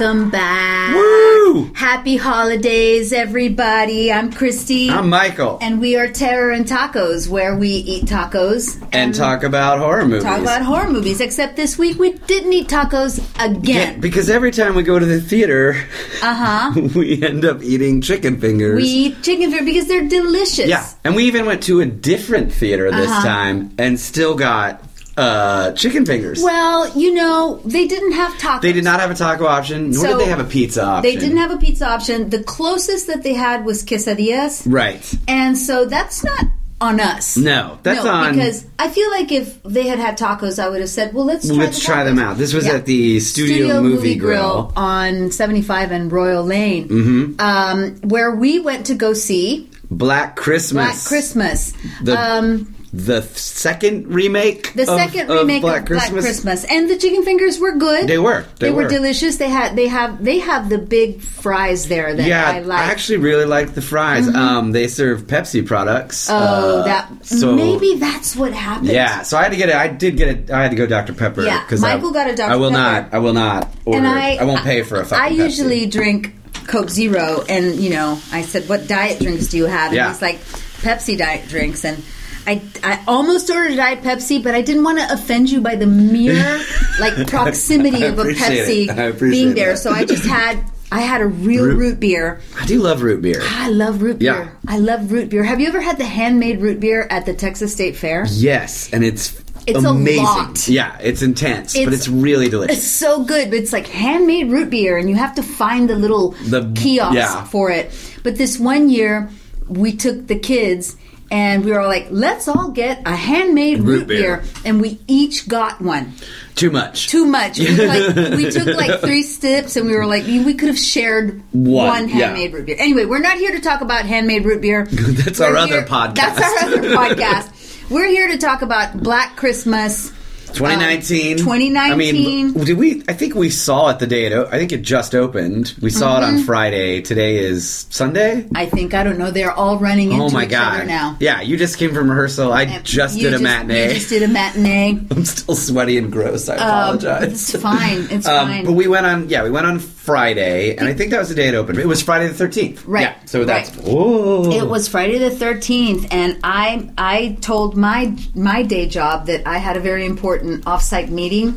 [0.00, 0.94] Welcome back.
[0.94, 1.72] Woo!
[1.74, 4.12] Happy holidays, everybody.
[4.12, 4.88] I'm Christy.
[4.90, 5.58] I'm Michael.
[5.60, 10.22] and we are Terror and Tacos, where we eat tacos And talk about horror movies.
[10.22, 11.20] talk about horror movies.
[11.20, 14.00] Except this week we didn't eat tacos Yeah, again.
[14.00, 15.74] because every time we go to the theater,
[16.22, 16.32] Uh
[16.72, 16.80] huh.
[16.94, 18.76] we end up eating chicken fingers.
[18.80, 20.68] We eat chicken fingers because they're delicious.
[20.68, 23.22] yeah, and we even went to a different theater this Uh-huh.
[23.26, 24.87] time and still got
[25.18, 26.42] uh, chicken fingers.
[26.42, 28.62] Well, you know, they didn't have tacos.
[28.62, 31.02] they did not have a taco option, nor So, did they have a pizza option.
[31.12, 32.30] They didn't have a pizza option.
[32.30, 34.62] The closest that they had was quesadillas.
[34.66, 35.02] Right.
[35.26, 36.44] And so that's not
[36.80, 37.36] on us.
[37.36, 40.78] No, that's no, on- because I feel like if they had had tacos, I would
[40.80, 42.38] have said, "Well, let's try Let's the try them out.
[42.38, 42.74] This was Yeah.
[42.74, 44.72] at the Studio, Movie, Grill.
[44.76, 47.40] on 75 and Royal Lane, Mm-hmm.
[47.40, 50.84] um, where we went to go see Black Christmas.
[50.84, 51.72] Black Christmas.
[52.02, 56.10] The, um, the second remake the of- second of remake Black of Christmas.
[56.10, 58.08] Black Christmas, and the chicken fingers were good.
[58.08, 58.46] They were.
[58.58, 58.84] They were.
[58.84, 58.88] were.
[58.88, 59.36] delicious.
[59.36, 62.78] They had they have they have the big fries there that Yeah, I like.
[62.80, 64.26] I actually really like the fries.
[64.28, 66.28] Um, they serve Pepsi products.
[66.30, 66.34] oh,
[66.80, 68.88] uh, that so maybe that's what happened.
[68.88, 69.74] Yeah, so I had to get it.
[69.74, 70.50] I did get it.
[70.50, 71.42] I had to go Dr Pepper.
[71.44, 71.62] Yeah.
[71.62, 72.52] Because Michael I, got a Dr.
[72.52, 73.02] I will Pepper.
[73.02, 73.14] not.
[73.14, 73.68] I will not.
[73.84, 73.98] Order.
[73.98, 75.22] and I I won't pay for a fucking.
[75.24, 75.44] I Pepsi.
[75.44, 76.34] usually drink
[76.66, 80.08] Coke Zero, and you know, I said, "What diet drinks do you have?" And Yeah.
[80.08, 80.38] he's like,
[80.80, 82.02] "Pepsi diet drinks." And
[82.48, 85.76] I, I almost ordered a Diet Pepsi, but I didn't want to offend you by
[85.76, 86.60] the mere
[87.00, 89.20] like proximity of a Pepsi it.
[89.20, 89.72] Being there.
[89.72, 89.78] that.
[89.78, 92.40] So I just had I had a real Root- root, beer.
[92.58, 93.40] I do love root beer.
[93.42, 94.44] Ah, I love root Yeah.
[94.44, 94.56] beer.
[94.66, 95.44] I love root beer.
[95.44, 98.24] Have you ever had the handmade root beer at the Texas State Fair?
[98.30, 100.24] Yes, and it's It's a amazing.
[100.24, 100.66] lot.
[100.68, 102.78] Yeah, it's intense, but It's- it's really delicious.
[102.78, 105.96] It's so good, but it's like handmade root beer, and you have to find the
[105.96, 107.44] little The- kiosk yeah.
[107.44, 107.90] for it.
[108.22, 109.28] But this one year,
[109.68, 110.96] we took the kids.
[111.30, 114.36] And we were all like, let's all get a handmade root, Root beer.
[114.38, 114.44] beer.
[114.64, 116.14] And we each got one.
[116.54, 117.08] Too much.
[117.08, 117.58] Too much.
[117.58, 121.42] We, like, we took like three sips and we were like, we could have shared
[121.52, 122.14] One, one, yeah.
[122.26, 122.76] handmade root beer.
[122.78, 124.86] Anyway, we're not here to talk about handmade root beer.
[124.90, 126.14] That's We're our other podcast.
[126.14, 126.82] That's our other
[127.14, 127.90] podcast.
[127.90, 130.12] We're here to talk about Black Christmas.
[130.54, 131.32] 2019.
[131.32, 131.92] Um, 2019.
[131.92, 133.02] I mean, did we?
[133.08, 134.32] I think we saw it the day it.
[134.32, 135.74] I think it just opened.
[135.80, 136.36] We saw it Mm-hmm.
[136.38, 137.00] on Friday.
[137.00, 138.46] Today is Sunday.
[138.54, 139.30] I think I don't know.
[139.30, 140.74] They're all running into Oh my each god!
[140.76, 141.16] other now.
[141.20, 142.52] Yeah, you just came from rehearsal.
[142.52, 143.88] I And just did a matinee.
[143.88, 144.98] You just did a matinee.
[145.10, 146.48] I'm still sweaty and gross.
[146.48, 147.32] I Um, apologize.
[147.54, 148.06] it's fine.
[148.10, 148.64] It's Um, fine.
[148.64, 149.78] But we went on, yeah, we went on
[150.08, 151.78] Friday, and I think that was the day it opened.
[151.78, 152.82] It was Friday the 13th.
[152.86, 153.76] Right, Yeah, so that's.
[153.76, 153.86] right.
[153.86, 154.50] Whoa.
[154.50, 159.58] It was Friday the thirteenth, and I I told my my day job that I
[159.58, 161.52] had a very important offsite meeting.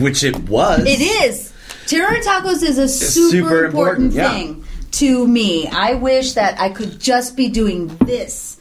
[0.00, 0.86] Which it was.
[0.86, 1.52] It is.
[1.86, 4.30] Terror Tacos is a super, super important, important, yeah.
[4.30, 5.68] thing to me.
[5.68, 8.56] I wish that I could just be doing this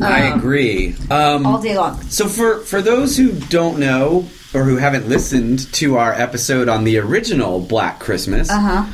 [0.00, 0.94] I um, agree.
[1.10, 2.00] Um, all day long.
[2.02, 6.84] So for for those who don't know or who haven't listened to our episode on
[6.84, 8.84] the original Black Christmas, Uh-huh.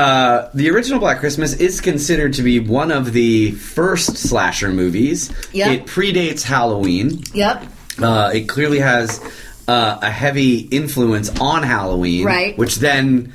[0.00, 5.30] uh, the original Black Christmas is considered to be one of the first slasher movies.
[5.52, 5.68] Yep.
[5.72, 7.22] It predates Halloween.
[7.32, 7.64] Yep.
[8.02, 9.20] Uh, it clearly has
[9.68, 12.58] uh, a heavy influence on Halloween, Right.
[12.58, 13.32] Which then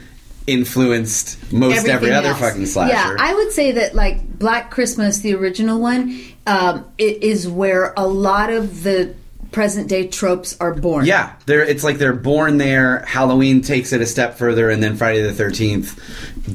[0.47, 2.39] influenced most every Everything other else.
[2.39, 2.91] fucking slasher.
[2.93, 7.93] Yeah, I would say that like Black Christmas, the original one, um, it is where
[7.95, 9.13] a lot of the
[9.51, 11.05] present day tropes are born.
[11.05, 12.99] Yeah, they're it's like they're born there.
[13.05, 15.99] Halloween takes it a step further, and then Friday the Thirteenth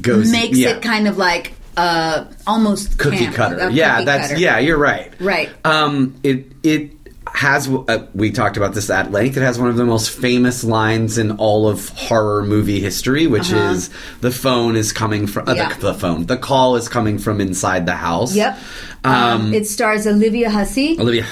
[0.01, 3.69] goes makes yeah, it kind of like uh, almost cookie camp, cutter.
[3.71, 4.39] yeah, cookie that's cutter.
[4.41, 4.59] yeah.
[4.59, 5.13] You're right.
[5.19, 5.49] Right.
[5.65, 6.91] Um, it it
[7.33, 7.67] has.
[7.67, 9.35] Uh, we talked about this at length.
[9.35, 13.51] It has one of the most famous lines in all of horror movie history, which
[13.51, 13.89] is
[14.21, 15.63] the phone is coming from uh, Uh-huh.
[15.69, 15.73] Yeah.
[15.77, 16.25] the, the phone.
[16.27, 18.33] The call is coming from inside the house.
[18.35, 18.57] Yep.
[19.05, 20.97] Um, it stars Olivia Hussey.
[20.99, 21.25] Olivia,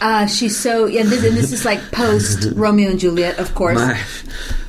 [0.00, 3.54] Uh, she's so yeah, and this, and this is like post Romeo and Juliet, of
[3.54, 3.76] course.
[3.78, 3.98] my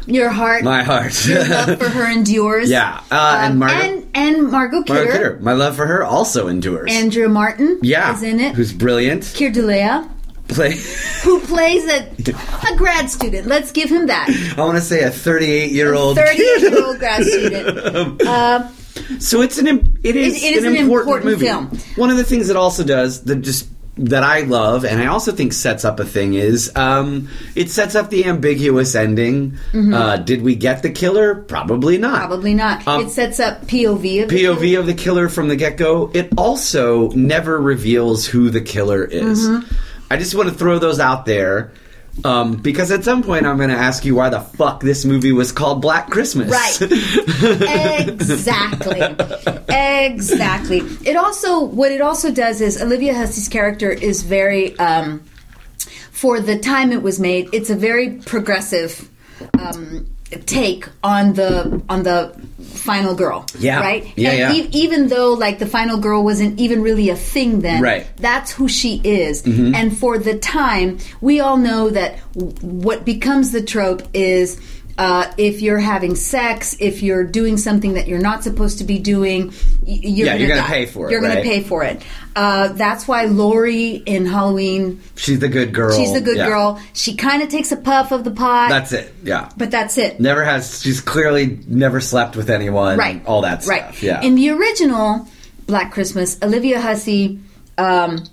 [0.07, 1.13] Your heart, my heart.
[1.27, 2.69] your love for her endures.
[2.69, 5.39] yeah, uh, and Um, Margot, and and Margot Kidder, Margot Kidder.
[5.41, 6.89] My love for her also endures.
[6.91, 8.55] Andrea Martin, yeah, is in it.
[8.55, 9.31] Who's brilliant.
[9.35, 10.09] Keir Dullea,
[10.47, 10.79] Play.
[11.21, 12.09] who plays a
[12.73, 13.45] a grad student.
[13.45, 14.29] Let's give him that.
[14.57, 16.17] I want to say a 38 year old.
[16.17, 18.21] 38 year old grad student.
[18.27, 18.67] Uh,
[19.19, 19.67] So it's an
[20.03, 21.45] it is, It- it is an, an important, important movie.
[21.45, 21.95] film.
[21.95, 23.67] One of the things it also does that just
[24.01, 27.95] that I love and I also think sets up a thing is um, it sets
[27.95, 29.57] up the ambiguous ending.
[29.73, 31.35] Uh, did we get the killer?
[31.35, 32.13] Probably not.
[32.19, 32.27] Mm-hmm.
[32.27, 32.87] probably not.
[32.87, 36.11] Um, it sets up POV of the POV of the killer from the get go.
[36.13, 39.45] It also never reveals who the killer is.
[39.49, 39.73] Mm-hmm.
[40.11, 41.71] I just want to throw those out there.
[42.23, 45.31] Um, because at some point I'm going to ask you why the fuck this movie
[45.31, 46.49] was called Black Christmas.
[46.49, 46.81] Right.
[48.09, 49.01] exactly.
[49.69, 50.79] Exactly.
[51.05, 55.23] It also what it also does is Olivia Hussey's character is very um
[56.11, 59.09] for the time it was made, it's a very progressive
[59.57, 60.05] um
[60.45, 63.45] take on the on the final girl.
[63.57, 63.79] Yeah.
[63.79, 64.05] Right.
[64.15, 64.63] Yeah, And yeah.
[64.63, 68.03] e- even though like the final girl wasn't even really a thing then, Right.
[68.03, 68.21] Mm-hmm.
[68.21, 69.43] That's who she is.
[69.45, 74.59] And for the time, we all know that w- what becomes the trope is.
[74.99, 78.99] Uh, if you're having sex, if you're doing something that you're not supposed to be
[78.99, 79.53] doing,
[79.85, 80.67] you're Yeah, gonna you're gonna die.
[80.67, 82.01] pay for it, You're gonna pay for it.
[82.35, 85.95] Uh, that's why Laurie in Halloween, She's the good girl.
[85.97, 86.47] she's the good Yeah.
[86.47, 86.81] girl.
[86.91, 89.13] She kind of takes a puff of the pot, That's it.
[89.23, 89.47] Yeah.
[89.55, 90.19] but that's it.
[90.19, 90.81] Never has.
[90.81, 92.97] She's clearly never slept with anyone.
[92.97, 93.71] right All that stuff.
[93.71, 94.21] right Yeah.
[94.21, 95.27] in the original
[95.65, 97.39] black christmas olivia hussey
[97.77, 98.25] um,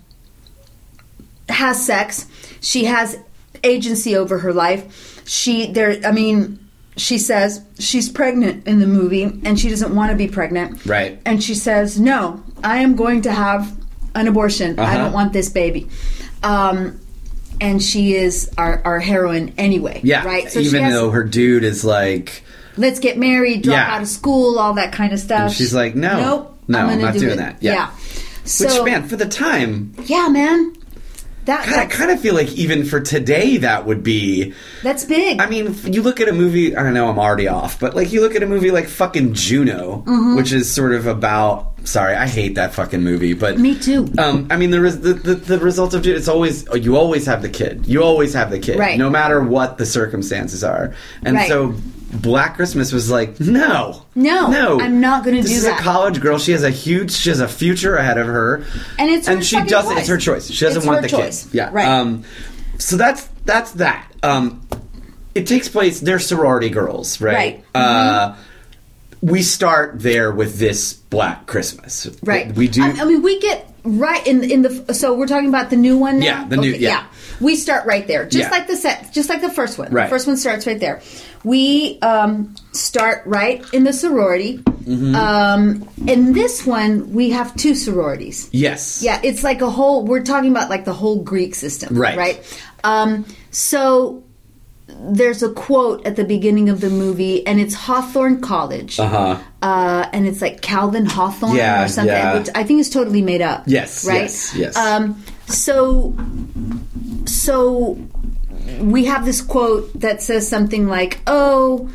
[1.49, 2.27] has sex
[2.61, 3.19] she has
[3.63, 6.59] agency over her life she there i mean
[6.97, 11.21] she says she's pregnant in the movie and she doesn't want to be pregnant Right.
[11.27, 13.77] and she says no i am going to have
[14.15, 14.99] an abortion i Uh-huh.
[14.99, 15.89] don't want this baby
[16.43, 17.01] um,
[17.61, 20.25] and she is our, our heroine anyway yeah.
[20.25, 22.43] right so Even has- though her dude is like,
[22.77, 23.95] let's get married, drop Yeah.
[23.97, 25.41] out of school, all that kind of stuff.
[25.49, 27.37] And she's like, no, nope, no, I'm, I'm not do doing it.
[27.37, 27.57] that.
[27.63, 27.73] Yeah.
[27.73, 27.91] Yeah.
[28.45, 30.75] So, which man, for the time, yeah, man,
[31.47, 34.53] that, I kind of feel like even for today, that would be.
[34.83, 35.41] that's big.
[35.41, 36.77] I mean, you look at a movie.
[36.77, 37.09] I don't know.
[37.09, 40.37] I'm already off, but like you look at a movie like fucking Juno, Mm-hmm.
[40.37, 41.73] which is sort of about.
[41.85, 44.13] Sorry, I hate that fucking movie, but Me too.
[44.19, 47.27] Um, I mean, the, res- the the the result of it, it's always you always
[47.27, 47.87] have the kid.
[47.87, 48.99] You always have the kid, Right.
[48.99, 50.95] no matter what the circumstances are.
[51.23, 51.49] And Right.
[51.49, 51.75] so,
[52.23, 55.81] Black Christmas was like, no, No, no, I'm not gonna This do is that.
[55.81, 56.39] a college girl.
[56.39, 58.65] She has a huge, she has a future ahead of her,
[58.99, 59.91] And it's her and she doesn't.
[59.93, 59.99] choice.
[60.01, 60.51] It's her choice.
[60.51, 61.45] She doesn't It's want the choice.
[61.45, 61.55] kid.
[61.55, 61.87] Yeah, Right.
[61.87, 62.25] Um,
[62.79, 64.11] so that's that's that.
[64.23, 64.67] Um,
[65.35, 66.01] it takes place.
[66.01, 67.35] They're sorority girls, right?
[67.35, 67.65] Right.
[67.75, 68.35] Uh,
[69.23, 72.55] we start there with this Black Christmas, right.
[72.55, 72.83] We do.
[72.83, 74.93] I, mean, we get right in in the.
[74.95, 76.27] So we're talking about the new one now.
[76.27, 77.07] Yeah, the new- yeah.
[77.41, 78.51] We start right there, just Yeah.
[78.51, 79.91] like the set, just like the first one.
[79.91, 80.05] Right.
[80.05, 81.01] The first one starts right there.
[81.47, 84.59] We um, start right in the sorority.
[84.59, 85.15] Mm-hmm.
[85.15, 88.49] Um, in this one, we have two sororities.
[88.53, 89.01] yes.
[89.01, 90.05] Yeah, it's like a whole.
[90.05, 92.19] We're talking about like the whole Greek system, Right.
[92.19, 92.63] Right.
[92.83, 94.25] Um, so
[94.89, 99.39] there's a quote at the beginning of the movie, and it's Hawthorne College, Uh-huh.
[99.63, 102.39] uh, and it's like Calvin Hawthorne Yeah, or something, yeah.
[102.39, 103.65] which I think is totally made up.
[103.67, 104.23] Yes, right.
[104.23, 104.77] yes, yes.
[104.77, 106.13] Um, so,
[107.27, 107.99] so
[108.81, 111.89] we have this quote that says something like, "Oh."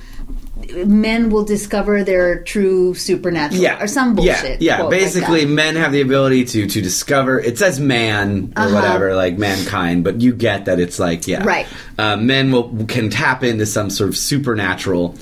[0.86, 4.62] Men will discover their true supernatural, yeah, or some bullshit.
[4.62, 4.76] Yeah, yeah.
[4.78, 7.40] quote like Basically, men have the ability to to discover.
[7.40, 8.76] It says man or Uh-huh.
[8.76, 11.66] whatever, like mankind, but you get that it's like yeah, Right.
[11.98, 15.16] Uh, men will can tap into some sort of supernatural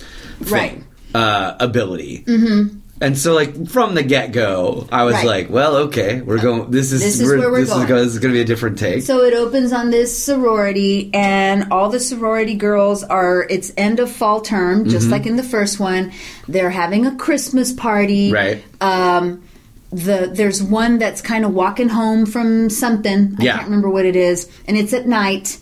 [0.44, 0.84] thing, Right.
[1.16, 2.26] uh, ability.
[2.28, 2.79] Mm-hmm.
[3.02, 5.26] And so, like from the get go, I was Right.
[5.26, 6.70] like, "Well, okay, we're going.
[6.70, 7.84] This is This is where we're this going.
[7.84, 7.90] is.
[7.90, 11.68] This is going to be a different take." So it opens on this sorority, and
[11.72, 13.48] all the sorority girls are.
[13.50, 15.12] It's end of fall term, just Mm-hmm.
[15.14, 16.12] like in the first one.
[16.50, 18.34] They're having a Christmas party.
[18.34, 18.62] Right.
[18.82, 19.44] Um,
[19.92, 23.36] the there's one that's kind of walking home from something.
[23.40, 23.54] I Yeah.
[23.54, 25.58] can't remember what it is, and it's at night,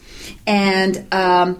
[0.48, 1.58] and um,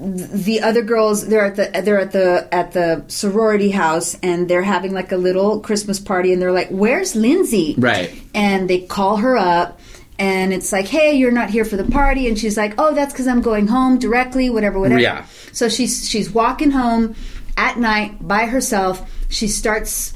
[0.00, 4.62] the other girls they're at the they're at the at the sorority house and they're
[4.62, 8.12] having like a little Christmas party and they're like, "Where's Lindsay?" Right.
[8.34, 9.78] And they call her up
[10.18, 13.12] and it's like, "Hey, you're not here for the party." And she's like, "Oh, that's
[13.14, 15.24] cuz I'm going home directly, whatever, whatever." Yeah.
[15.52, 17.14] So she's she's walking home
[17.56, 19.02] at night by herself.
[19.28, 20.14] She starts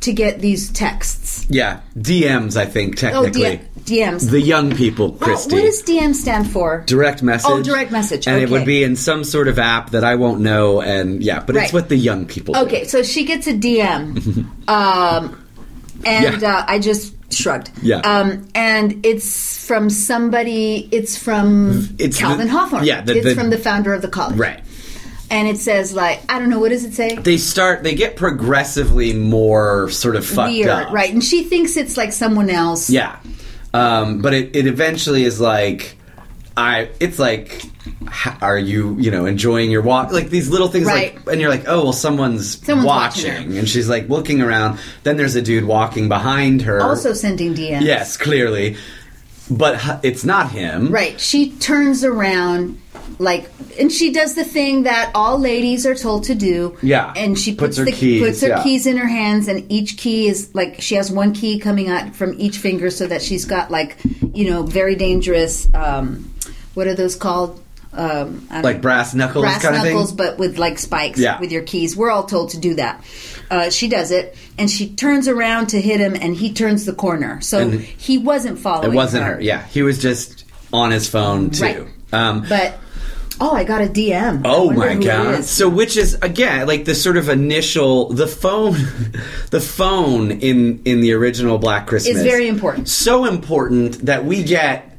[0.00, 1.46] to get these texts.
[1.48, 2.56] yeah, DMs.
[2.56, 4.28] I think Oh, technically D- DMs.
[4.30, 5.54] the young people, Oh, Christy.
[5.56, 6.82] what does DM stand for?
[6.86, 7.50] direct message.
[7.50, 10.40] Oh, direct message, and it would be in some sort of app that I won't
[10.40, 10.80] know.
[10.82, 11.72] And yeah, but it's Right.
[11.72, 12.54] what the young people.
[12.54, 12.60] do.
[12.60, 15.38] Okay, so she gets a DM, um,
[16.04, 16.48] and Yeah.
[16.58, 17.70] uh, I just shrugged.
[17.82, 17.98] Yeah.
[18.00, 20.88] um, and it's from somebody.
[20.92, 22.84] It's from It's Calvin the- Hawthorne.
[22.84, 24.36] yeah, the- it's the- from the founder of the college.
[24.36, 24.60] right.
[25.28, 27.16] and it says like I don't know what does it say.
[27.16, 27.82] They start.
[27.82, 30.92] They get progressively more sort of fucked Weird, up.
[30.92, 31.12] right?
[31.12, 32.88] And she thinks it's like someone else.
[32.88, 33.16] Yeah.
[33.74, 35.96] Um, but it, it eventually is like.
[36.56, 36.90] I.
[37.00, 37.62] It's like.
[38.40, 40.10] Are you, you know, enjoying your walk?
[40.10, 41.14] Like these little things, Right.
[41.14, 44.80] like, and you're like, oh, well, someone's, Someone's watching watching, and she's like looking around.
[45.04, 46.80] Then there's a dude walking behind her.
[46.82, 47.82] Also sending DMs.
[47.82, 48.76] yes, clearly,
[49.48, 50.88] but it's not him.
[50.90, 51.18] Right.
[51.20, 52.80] She turns around
[53.18, 56.76] like and she does the thing that all ladies are told to do.
[56.82, 57.12] Yeah.
[57.16, 58.62] And she Puts puts, her the keys, puts her yeah.
[58.62, 62.14] keys in her hands and each key is like she has one key coming out
[62.14, 63.96] from each finger so that she's got like,
[64.34, 66.32] you know, very dangerous um
[66.74, 67.62] what are those called?
[67.92, 68.82] Um, Like know.
[68.82, 69.94] brass knuckles brass kind of thing?
[69.94, 71.40] knuckles, but with like spikes Yeah.
[71.40, 71.96] with your keys.
[71.96, 73.02] We're all told to do that.
[73.50, 76.92] Uh, she does it, and she turns around to hit him, and he turns the
[76.92, 77.40] corner.
[77.40, 78.92] So And he wasn't following.
[78.92, 79.40] It wasn't her.
[79.40, 81.62] Yeah, he was just on his phone too.
[81.64, 81.86] Right.
[82.12, 82.78] Um, But
[83.40, 84.42] Oh, I got a DM.
[84.44, 85.44] Oh my god!
[85.44, 88.72] So, which is again like the sort of initial the phone,
[89.50, 92.88] the phone in in the original Black Christmas is very important.
[92.88, 94.95] So important that we get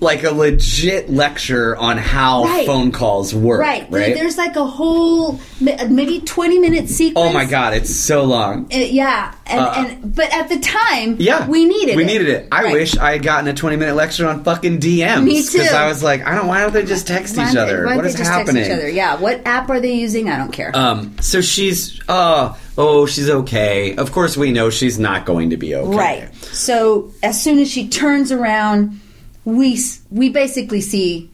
[0.00, 2.66] like a legit lecture on how Right.
[2.66, 3.60] phone calls work.
[3.60, 3.86] Right.
[3.90, 4.14] Right.
[4.14, 7.28] There's like a whole maybe 20 minute sequence.
[7.28, 7.74] oh my god!
[7.74, 8.64] It's so long.
[8.72, 11.96] Uh, yeah, and, Uh, and but at the time, Yeah, we needed it.
[11.96, 12.06] we it.
[12.06, 12.48] needed it.
[12.50, 12.72] I Right.
[12.72, 15.24] wish I had gotten a twenty minute lecture on fucking DMs.
[15.24, 15.58] Me too.
[15.58, 16.46] Because I was like, I don't.
[16.46, 17.84] Why don't they just text Why each other?
[17.84, 18.64] why What they is just happening?
[18.64, 18.88] Text each other?
[18.88, 19.16] Yeah.
[19.16, 20.28] What app are they using?
[20.30, 20.70] I don't care.
[20.74, 23.94] Um, so she's, uh, oh, she's okay.
[23.96, 25.96] Of course, we know she's not going to be okay.
[25.96, 26.34] Right.
[26.52, 28.98] So as soon as she turns around,
[29.44, 29.78] we
[30.10, 31.30] we basically see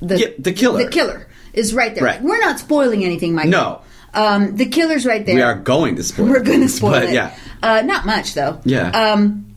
[0.00, 0.84] the Yeah, the killer.
[0.84, 2.04] The killer is right there.
[2.04, 2.22] Right.
[2.22, 3.48] We're not spoiling anything, Mike.
[3.48, 3.82] No.
[4.12, 5.36] Um, the killer's right there.
[5.36, 6.26] We are going to spoil.
[6.26, 7.12] We're going to spoil but it.
[7.14, 7.36] Yeah.
[7.62, 8.60] Uh, not much though.
[8.64, 8.90] Yeah.
[8.90, 9.54] Um,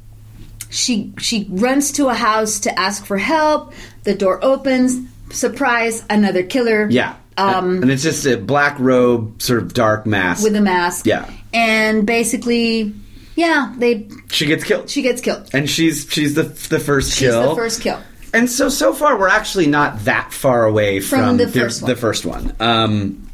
[0.69, 3.73] she she runs to a house to ask for help.
[4.03, 4.99] The door opens.
[5.31, 6.03] Surprise!
[6.09, 6.87] Another killer.
[6.89, 7.15] Yeah.
[7.37, 10.43] Um, and it's just a black robe, sort of dark mask.
[10.43, 11.07] with a mask.
[11.07, 11.27] Yeah.
[11.51, 12.93] And basically,
[13.35, 14.89] yeah, they she gets killed.
[14.89, 15.49] she gets killed.
[15.53, 17.49] and she's she's the the first She's kill.
[17.49, 17.99] the first kill.
[18.33, 21.89] And so so far we're actually not that far away from, the first one.
[21.89, 22.55] the first one.
[22.59, 23.27] Um,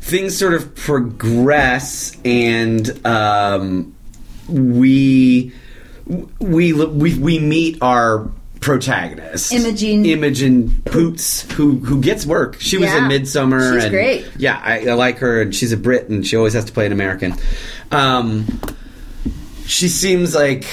[0.00, 3.94] things sort of progress, and um,
[4.48, 5.52] we
[6.38, 8.30] we we we meet our
[8.60, 10.04] protagonist Imogen.
[10.04, 12.56] Imogen Poots who who gets work.
[12.58, 13.02] She was Yeah.
[13.02, 13.74] in Midsummer.
[13.74, 14.26] She's and, great.
[14.38, 16.86] Yeah, I, I like her, and she's a Brit, and she always has to play
[16.86, 17.34] an American.
[17.90, 18.46] Um,
[19.70, 20.64] she seems like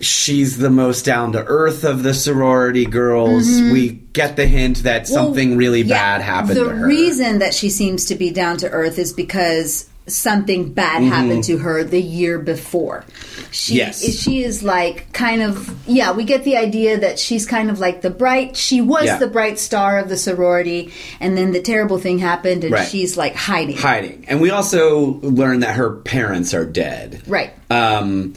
[0.00, 3.46] she's the most down to earth of the sorority girls.
[3.46, 5.58] We get the hint that something Mm-hmm.
[5.58, 6.86] Really yeah, bad happened The to her.
[6.86, 11.56] reason that she seems to be down to earth is because something bad happened to
[11.58, 13.04] her the year before.
[13.50, 13.78] She Mm-hmm.
[13.78, 14.02] Yes.
[14.18, 18.02] she is like kind of yeah, we get the idea that she's kind of like
[18.02, 19.16] the bright she was Yeah.
[19.18, 22.86] the bright star of the sorority and then the terrible thing happened and Right.
[22.88, 23.76] she's like hiding.
[23.76, 24.24] hiding.
[24.28, 27.22] And we also learn that her parents are dead.
[27.26, 27.52] Right.
[27.70, 28.34] Um,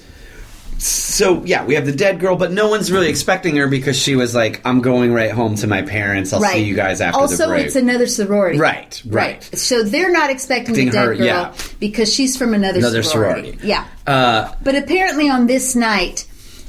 [0.80, 4.16] so yeah, we have the dead girl, but no one's really expecting her because she
[4.16, 6.34] was like, "I'm going right home to my parents.
[6.34, 6.54] I'll Right.
[6.54, 8.60] see you guys after also, the break." it's another sorority.
[8.60, 9.44] Right, right.
[9.58, 11.54] So they're not expecting the dead her, girl yeah.
[11.80, 13.52] because she's from another, Another sorority.
[13.54, 13.68] sorority.
[13.68, 13.86] Yeah.
[14.06, 16.26] uh, But apparently on this night,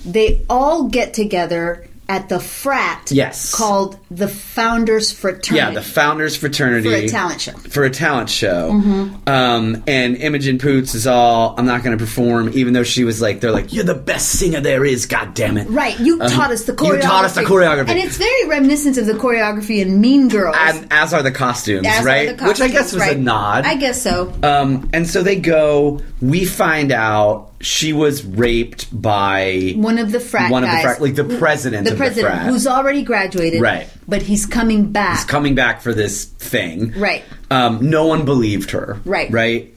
[0.07, 3.11] they all get together at the frat.
[3.11, 3.55] Yes.
[3.55, 5.57] Called the Founders Fraternity.
[5.57, 7.53] yeah, the founders fraternity For a talent show.
[7.53, 9.29] For a talent show, Mm-hmm.
[9.29, 13.21] um, and Imogen Poots is all, "I'm not going to perform," even though she was
[13.21, 16.31] like, "They're like, you're the best singer there is, God damn it!" Right, you Um,
[16.31, 16.95] taught us the choreography.
[16.97, 17.89] you taught us the choreography.
[17.91, 20.57] and it's very reminiscent of the choreography in Mean Girls.
[20.59, 22.37] And as are the costumes, As are right?
[22.39, 23.65] the Which I guess costumes, was a nod.
[23.67, 24.33] I guess so.
[24.43, 26.01] Um, and so they go.
[26.21, 31.01] We find out she was raped by One of the frat one of the frat-
[31.03, 32.47] like the president the the president, frat.
[32.47, 33.89] who's already graduated, Right.
[34.07, 35.17] But he's coming back.
[35.19, 36.93] He's coming back for this thing.
[36.97, 37.25] Right.
[37.51, 39.01] Um, no one believed her.
[39.05, 39.31] Right.
[39.31, 39.75] Right.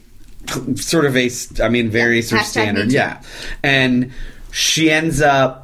[0.76, 1.30] Sort of a,
[1.62, 2.22] I mean, very Yeah.
[2.22, 2.92] sort of standard.
[2.92, 3.20] Yeah.
[3.62, 4.12] And
[4.52, 5.60] she ends up.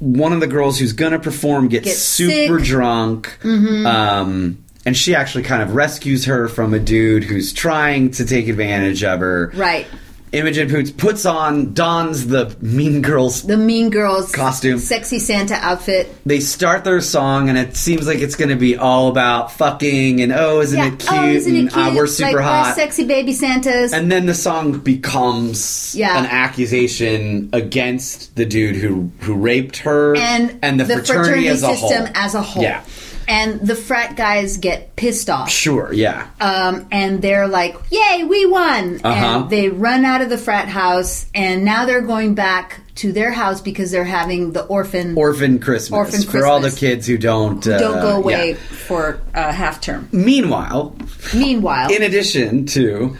[0.00, 2.50] One of the girls who's going to perform gets, Gets super sick.
[2.50, 2.64] Mm-hmm.
[2.64, 3.44] drunk.
[3.84, 8.46] Um, and she actually kind of rescues her from a dude who's trying to take
[8.48, 9.50] advantage of her.
[9.56, 9.88] Right.
[10.32, 13.42] Imogen Poots puts on, dons the Mean Girls.
[13.42, 14.78] The Mean Girls Costume.
[14.78, 16.12] sexy Santa outfit.
[16.26, 20.20] They start their song, and it seems like it's going to be all about fucking
[20.20, 21.12] and oh, isn't it cute?
[21.12, 21.86] Oh, isn't it and, cute?
[21.86, 22.66] uh, we're super like, hot.
[22.68, 23.92] We're sexy baby Santas.
[23.92, 26.18] and then the song becomes Yeah.
[26.18, 32.06] an accusation against the dude who who raped her and, the, fraternity, as a system
[32.06, 32.12] whole.
[32.14, 32.62] as a whole.
[32.62, 32.82] Yeah,
[33.28, 35.50] And the frat guys get pissed off.
[35.50, 35.92] sure.
[35.92, 39.40] Yeah, Um, and they're like, "Yay, we won!" Uh-huh.
[39.42, 43.30] And they run out of the frat house, and now they're going back to their
[43.30, 47.64] house because they're having the orphan Orphan Christmas Orphan for all the kids who don't
[47.66, 48.56] uh, don't go away yeah.
[48.56, 50.08] for uh, half term.
[50.10, 50.96] Meanwhile,
[51.34, 53.16] Meanwhile, in addition to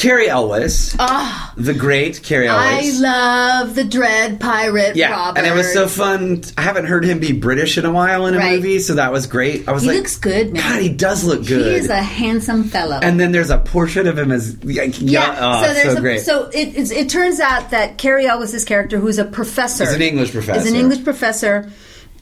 [0.00, 0.92] Cary Elwes,
[1.56, 2.56] the great Cary Ah.
[2.58, 5.38] I love the Dread Pirate Yeah, Robert.
[5.38, 6.42] and it was so fun.
[6.56, 8.56] I haven't heard him be British in a while in a Right.
[8.56, 9.68] movie, so that was great.
[9.68, 10.62] I was He like, looks good, man.
[10.62, 11.66] God, he does look good.
[11.72, 12.98] He is a handsome fellow.
[13.02, 16.00] and then there's a portrait of him as yeah, yeah, oh, so there's so a,
[16.00, 16.20] great.
[16.22, 20.00] so it, it turns out that Cary Elwes, this character, who's a professor, Is an
[20.00, 20.60] English professor.
[20.60, 21.70] is an English professor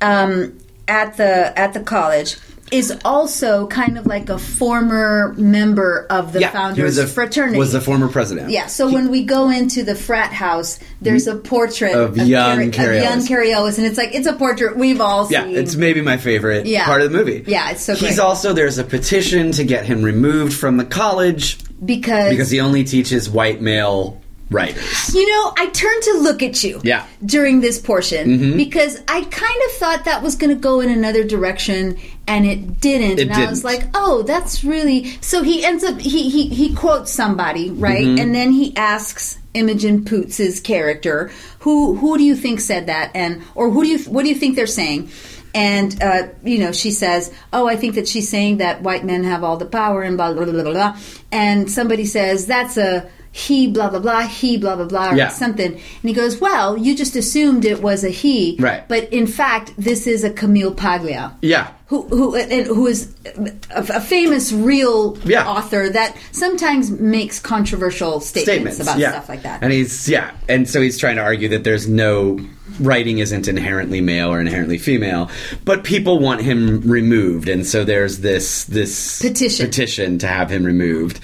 [0.01, 0.59] um,
[0.89, 2.37] at the at the college,
[2.73, 7.07] is also kind of like a former member of the yeah, he founders was a,
[7.07, 7.59] fraternity.
[7.59, 8.51] Was the former president.
[8.51, 12.99] yeah, so when we go into the frat house, there's a portrait Of young Cary
[12.99, 13.27] of young.
[13.27, 15.53] Cary Elwes, and it's like it's a portrait we've all Yeah, seen.
[15.55, 16.85] Yeah, it's maybe my favorite Yeah.
[16.85, 17.45] part of the movie.
[17.47, 18.19] Yeah, it's so He's great.
[18.19, 22.85] also there's a petition to get him removed from the college because because he only
[22.85, 25.15] teaches white male writers.
[25.15, 27.03] You know, I turned to look at you Yeah.
[27.03, 27.27] Mm-hmm.
[27.27, 31.25] during this portion because I kind of thought that was going to go in another
[31.25, 33.19] direction and it didn't.
[33.19, 36.75] It and I was like, "Oh, that's really." So he ends up he he he
[36.75, 38.05] quotes somebody, right?
[38.05, 38.19] Mm-hmm.
[38.19, 43.43] And then he asks Imogen Poots' character, "Who who do you think said that?" and
[43.55, 45.11] or who do you what do you think they're saying?
[45.55, 49.25] And uh, you know, she says, "Oh, I think that she's saying that white men
[49.25, 50.99] have all the power and blah blah blah blah blah."
[51.33, 55.29] And somebody says, "That's a he blah blah blah he blah blah blah or Yeah.
[55.29, 58.87] something." And he goes, "Well, you just assumed it was a he, Right.
[58.89, 61.69] But in fact, this is a Camille Paglia." Yeah.
[61.89, 63.53] Who who and who is a,
[63.95, 65.49] a famous real Yeah.
[65.49, 69.11] author that sometimes makes controversial statements, statements about yeah.
[69.13, 69.63] stuff like that.
[69.63, 72.39] And he's yeah, and so he's trying to argue that there's no
[72.79, 75.31] writing isn't inherently male or inherently female,
[75.65, 79.67] but people want him removed, and so there's this this Petition.
[79.67, 81.21] petition to have him removed.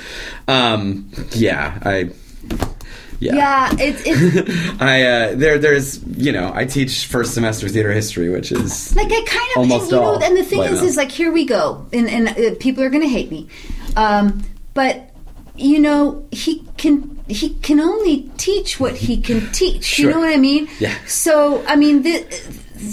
[0.48, 2.10] Um, yeah, I.
[3.24, 3.34] Yeah.
[3.36, 8.28] yeah, it's it's I uh, there there's you know I teach first semester theater history,
[8.28, 10.96] which is like I kind of Almost and, you know, and the thing is, is
[10.98, 13.48] like here we go, and and uh, people are going to hate me,
[13.96, 15.10] um, but
[15.56, 19.98] you know he can he can only teach what he can teach.
[19.98, 20.68] You know what I mean?
[20.78, 20.94] Yeah.
[21.06, 22.42] So I mean, th-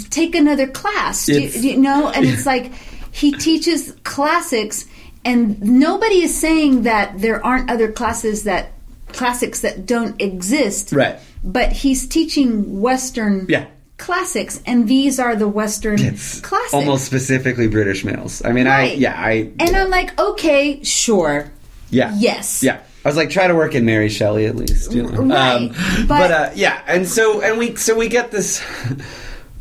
[0.09, 1.25] take another class.
[1.25, 2.09] Do you, do you know?
[2.09, 2.71] And it's like
[3.11, 4.85] he teaches classics,
[5.25, 8.71] and nobody is saying that there aren't other classes that
[9.13, 10.91] classics that don't exist.
[10.91, 11.17] Right.
[11.43, 13.65] But he's teaching Western Yeah.
[13.97, 16.73] classics, and these are the Western it's classics.
[16.73, 18.41] almost specifically British males.
[18.45, 18.91] I mean, Right.
[18.91, 21.51] I yeah I And I'm like, okay, sure.
[21.89, 22.13] Yeah.
[22.17, 22.61] Yes.
[22.63, 22.77] Yeah.
[23.03, 24.91] I was like, try to work in Mary Shelley at least.
[24.91, 25.09] You know?
[25.23, 25.69] Right,
[26.07, 28.61] but but- uh, yeah, and so and we so we get this.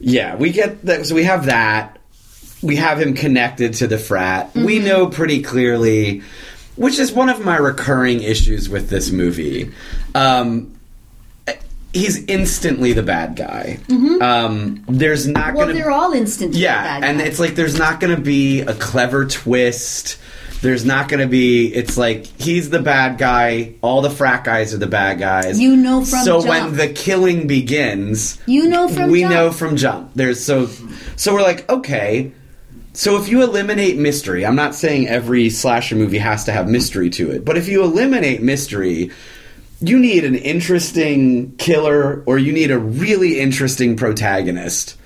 [0.03, 1.07] Yeah, we get that.
[1.07, 1.99] So we have that.
[2.63, 4.51] We have him connected to the frat.
[4.55, 4.87] We Mm-hmm.
[4.87, 6.23] know pretty clearly,
[6.81, 9.71] which is one of my recurring issues with this movie.
[10.15, 10.73] Um,
[11.93, 13.79] he's instantly the bad guy.
[14.21, 15.57] Um, there's not Mm-hmm.
[15.57, 16.55] Well, going to they're all instant.
[16.55, 20.19] yeah, bad and it's like there's not going to be a clever twist.
[20.63, 21.73] There's not going to be.
[21.75, 23.75] It's like he's the bad guy.
[23.81, 25.59] All the frat guys are the bad guys.
[25.59, 26.49] You know from so jump.
[26.49, 29.33] when the killing begins, You know from we jump.
[29.35, 30.11] know from jump.
[30.15, 30.67] There's so
[31.17, 32.33] so we're like okay.
[32.93, 37.09] So if you eliminate mystery, I'm not saying every slasher movie has to have mystery
[37.11, 39.11] to it, but if you eliminate mystery,
[39.81, 44.97] you need an interesting killer or you need a really interesting protagonist.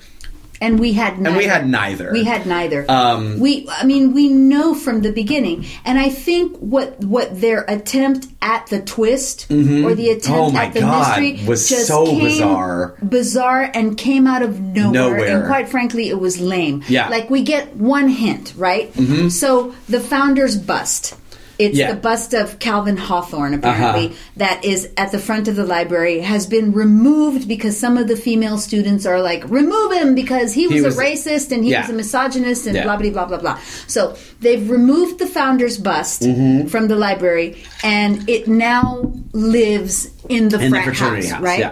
[0.61, 1.29] And we had neither.
[1.29, 2.11] And we had neither.
[2.11, 2.85] We had neither.
[2.89, 7.65] Um, we, I mean, we know from the beginning, and I think what what their
[7.67, 12.05] attempt at the twist or the attempt Oh at the God, mystery was just so
[12.05, 12.95] came bizarre.
[13.07, 14.91] bizarre, and came out of nowhere.
[14.91, 15.37] Nowhere.
[15.39, 16.83] And quite frankly, it was lame.
[16.87, 17.03] Yeah.
[17.03, 17.11] Mm-hmm.
[17.11, 18.93] like we get one hint, right?
[19.31, 21.15] So the founder's bust.
[21.57, 21.91] It's Yeah.
[21.91, 24.15] the bust of Calvin Hawthorne, apparently, Uh-huh.
[24.37, 28.15] that is at the front of the library, has been removed because some of the
[28.17, 31.81] female students are like, remove him because he was, was- a racist and he Yeah.
[31.81, 32.83] was a misogynist and Yeah.
[32.83, 33.57] blah, blah, blah, blah, blah.
[33.87, 36.67] So they've removed the founder's bust Mm-hmm.
[36.67, 41.71] from the library and it now lives in the In frat fraternity house, house, right?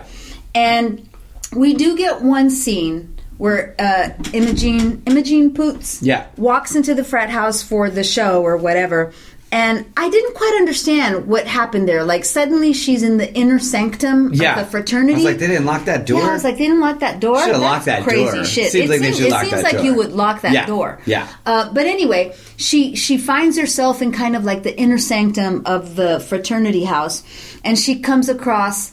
[0.55, 1.07] And
[1.55, 6.23] we do get one scene where uh, Imogen Imogen Poots Yeah.
[6.37, 9.11] walks into the frat house for the show or whatever.
[9.53, 12.03] And I didn't quite understand what happened there.
[12.03, 14.59] Like suddenly she's in the inner sanctum Yeah.
[14.59, 15.13] of the fraternity.
[15.13, 16.21] I was like, they didn't lock that door.
[16.21, 17.37] Yeah, I was like, they didn't lock that door.
[17.37, 18.45] Should've That's locked that crazy door.
[18.45, 18.71] shit.
[18.71, 19.83] Seems it like they seems, should it lock seems that like door.
[19.85, 20.99] you would lock that Yeah, door.
[21.05, 21.27] yeah.
[21.45, 25.95] Uh, but anyway, she she finds herself in kind of like the inner sanctum of
[25.95, 27.21] the fraternity house,
[27.63, 28.91] and she comes across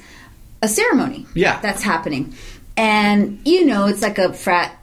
[0.60, 1.24] a ceremony.
[1.34, 1.58] Yeah.
[1.62, 2.34] that's happening,
[2.76, 4.76] and you know, it's like a frat.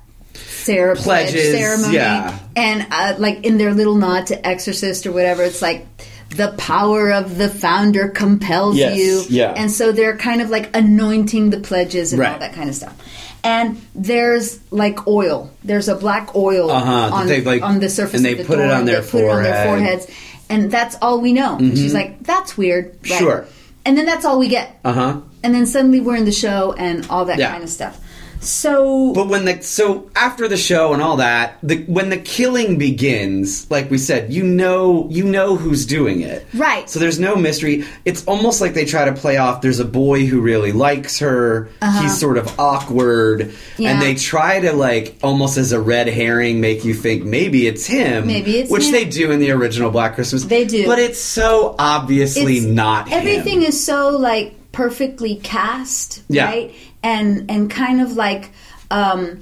[0.68, 2.38] Sarah pledge Pledges, ceremony, yeah.
[2.56, 5.88] and uh, like in their little nod to Exorcist or whatever, it's like
[6.30, 9.54] the power of the founder compels Yes, you, yeah.
[9.58, 12.96] and so they're kind of like anointing the pledges and all that kind of stuff.
[13.44, 15.50] And there's like oil.
[15.64, 18.60] There's a black oil Uh-huh, on, like- on the surface and they of the put
[18.60, 18.72] it door.
[18.74, 19.54] on their put it on their.
[19.54, 19.70] Mm-hmm.
[19.70, 20.08] foreheads,
[20.50, 21.58] and that's all we know.
[21.58, 23.20] And she's like, "That's weird." Right.
[23.20, 23.46] Sure.
[23.86, 24.78] And then that's all we get.
[24.84, 25.22] Uh huh.
[25.44, 27.52] And then suddenly we're in the show and all that Yeah.
[27.52, 27.98] kind of stuff.
[28.42, 32.78] So But when the so after the show and all that, the when the killing
[32.78, 36.46] begins, like we said, you know you know who's doing it.
[36.54, 36.90] Right.
[36.90, 37.86] So there's no mystery.
[38.06, 41.70] It's almost like they try to play off there's a boy who really likes her.
[42.02, 43.42] He's sort of awkward.
[43.42, 43.52] Uh-huh.
[43.78, 43.92] Yeah.
[43.92, 47.86] And they try to like almost as a red herring make you think maybe it's
[47.86, 48.28] him.
[48.28, 48.92] Maybe it's which him.
[48.92, 50.44] they do in the original Black Christmas.
[50.46, 50.86] They do.
[50.86, 53.18] But it's so obviously it's- not him.
[53.20, 56.46] everything is so like perfectly cast Yeah.
[56.46, 58.52] right and and kind of like
[58.92, 59.40] um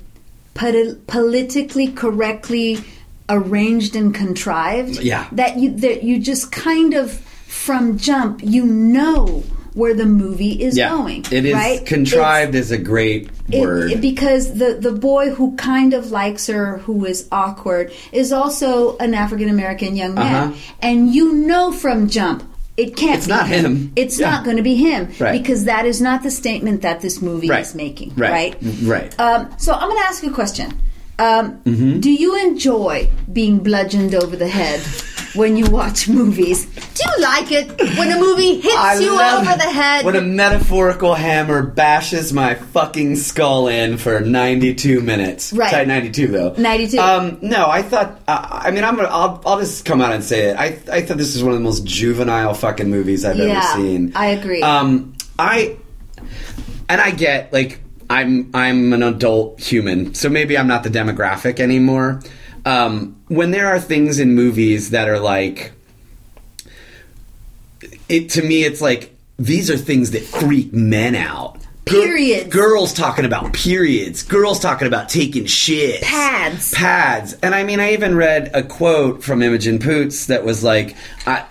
[0.53, 2.79] poli- politically correctly
[3.29, 5.27] arranged and contrived Yeah.
[5.31, 7.11] that you that you just kind of
[7.47, 11.25] from jump you know where the movie is Yeah, going.
[11.31, 11.85] it is right?
[11.85, 13.91] contrived is a great It- word.
[13.91, 18.95] it- because the the boy who kind of likes her, who is awkward, is also
[18.99, 20.53] an African American young man, Uh-huh.
[20.81, 22.43] and you know from jump.
[22.77, 23.17] It can't.
[23.17, 23.93] It's be not him.
[23.95, 24.31] It's Yeah.
[24.31, 25.31] not going to be him Right.
[25.41, 27.61] because that is not the statement that this movie Right.
[27.61, 28.13] is making.
[28.17, 28.55] Right.
[28.61, 28.75] Right.
[28.83, 29.19] Right.
[29.19, 30.73] Um, so I'm going to ask you a question.
[31.17, 31.99] Um, Mm-hmm.
[32.01, 34.81] Do you enjoy being bludgeoned over the head
[35.35, 36.65] when you watch movies?
[36.65, 37.67] Do you like it
[37.97, 40.05] when a movie hits I you over the head?
[40.05, 45.51] When a metaphorical hammer bashes my fucking skull in for 92 minutes.
[45.53, 45.71] Right.
[45.71, 46.53] Sorry, 92 though.
[46.57, 46.97] 92.
[46.99, 48.19] Um, no, I thought.
[48.27, 48.95] Uh, I mean, I'm.
[48.95, 49.41] Gonna, I'll.
[49.45, 50.57] I'll just come out and say it.
[50.57, 50.79] I.
[50.91, 54.13] I thought this is one of the most juvenile fucking movies I've Yeah, ever seen.
[54.15, 54.61] I agree.
[54.61, 55.77] Um, I.
[56.87, 58.51] And I get like I'm.
[58.53, 62.21] I'm an adult human, so maybe I'm not the demographic anymore.
[62.65, 65.71] Um, when there are things in movies that are like
[68.09, 71.59] it to me it's like these are things that freak men out.
[71.85, 72.49] Periods.
[72.49, 74.23] girls talking about periods.
[74.23, 76.73] Girls talking about taking shit Pads.
[76.73, 77.33] pads.
[77.43, 80.95] And i mean i even read a quote from imogen poots that was like
[81.27, 81.45] I,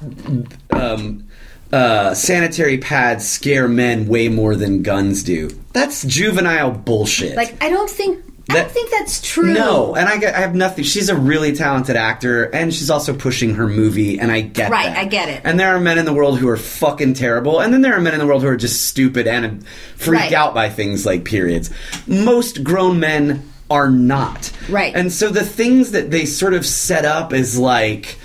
[0.71, 1.29] um,
[1.73, 5.51] uh, sanitary pads scare men way more than guns do.
[5.73, 7.37] That's juvenile bullshit.
[7.37, 9.53] Like I don't think I That- don't think that's true.
[9.55, 10.85] no, and I, I have nothing.
[10.85, 14.85] She's a really talented actor, and she's also pushing her movie, and I get Right,
[14.87, 14.99] that.
[14.99, 15.41] I get it.
[15.45, 18.01] And there are men in the world who are fucking terrible, and then there are
[18.01, 19.65] men in the world who are just stupid and
[19.97, 20.33] freak Right.
[20.35, 21.71] out by things like periods.
[22.07, 24.51] Most grown men are not.
[24.69, 24.95] Right.
[24.95, 28.19] And so the things that they sort of set up is like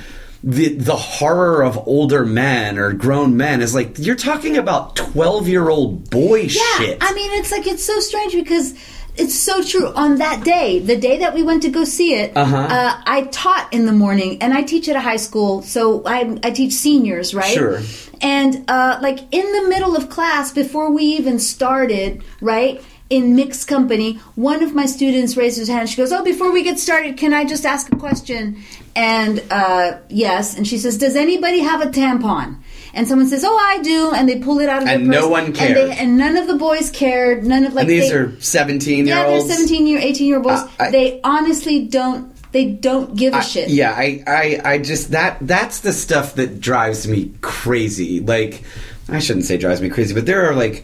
[0.43, 5.47] the the horror of older men or grown men is like you're talking about twelve
[5.47, 6.97] year old boy Yeah, shit.
[7.01, 8.73] I mean, it's like it's so strange because
[9.19, 9.87] it's so true.
[9.93, 12.57] On that day, the day that we went to go see it, Uh-huh.
[12.57, 16.37] uh, I taught in the morning, and I teach at a high school, so I,
[16.43, 17.53] I teach seniors, right?
[17.53, 17.81] Sure.
[18.21, 22.81] And uh, like in the middle of class, before we even started, right?
[23.09, 25.89] In mixed company, one of my students raises her hand.
[25.89, 28.61] She goes, "Oh, before we get started, can I just ask a question?"
[28.95, 32.57] And uh, yes, and she says, "Does anybody have a tampon?"
[32.93, 34.87] And someone says, "Oh, I do," and they pull it out of.
[34.89, 35.29] And their no purse.
[35.29, 37.43] one And, they, and none of the boys cared.
[37.45, 39.47] None of like and these they, are seventeen year yeah, olds.
[39.47, 40.59] they're seventeen year, eighteen year old boys.
[40.59, 42.33] Uh, I- they honestly don't.
[42.51, 43.69] They don't give a I- shit.
[43.69, 48.21] Yeah, I, I, I just that that's the stuff that drives me crazy.
[48.21, 48.63] Like,
[49.07, 50.83] I shouldn't say drives me crazy, but there are like,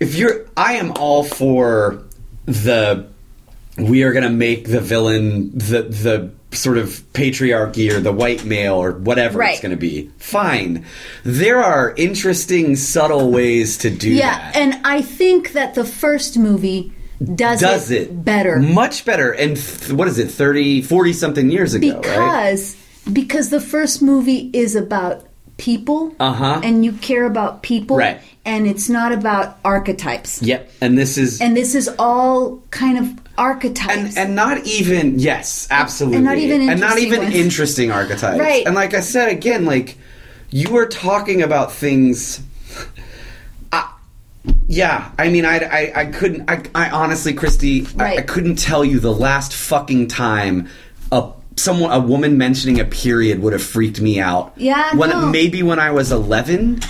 [0.00, 2.02] if you're, I am all for
[2.46, 3.06] the,
[3.76, 8.44] we are going to make the villain the the sort of patriarchy or the white
[8.44, 9.52] male or whatever Right.
[9.52, 10.10] it's going to be.
[10.18, 10.84] Fine,
[11.24, 14.56] there are interesting, subtle ways to do Yeah, that.
[14.56, 16.92] and I think that the first movie
[17.34, 21.72] does, does it better much better and th- what is it 30 40 something years
[21.72, 22.76] ago right because
[23.12, 25.24] because the first movie is about
[25.56, 26.60] people Uh-huh.
[26.64, 28.20] and you care about people Right.
[28.44, 33.21] and it's not about archetypes yep and this is and this is all kind of
[33.38, 37.34] archetypes and and not even yes absolutely And not even and not interesting even ones.
[37.34, 38.66] interesting archetypes Right.
[38.66, 39.96] and like i said again like
[40.50, 42.40] you are talking about things
[43.72, 43.90] I,
[44.66, 48.84] yeah i mean i i, I couldn't I, I honestly christy I, I couldn't tell
[48.84, 50.68] you the last fucking time
[51.10, 55.26] a someone a woman mentioning a period would have freaked me out Yeah, when no.
[55.26, 56.76] maybe when i was 11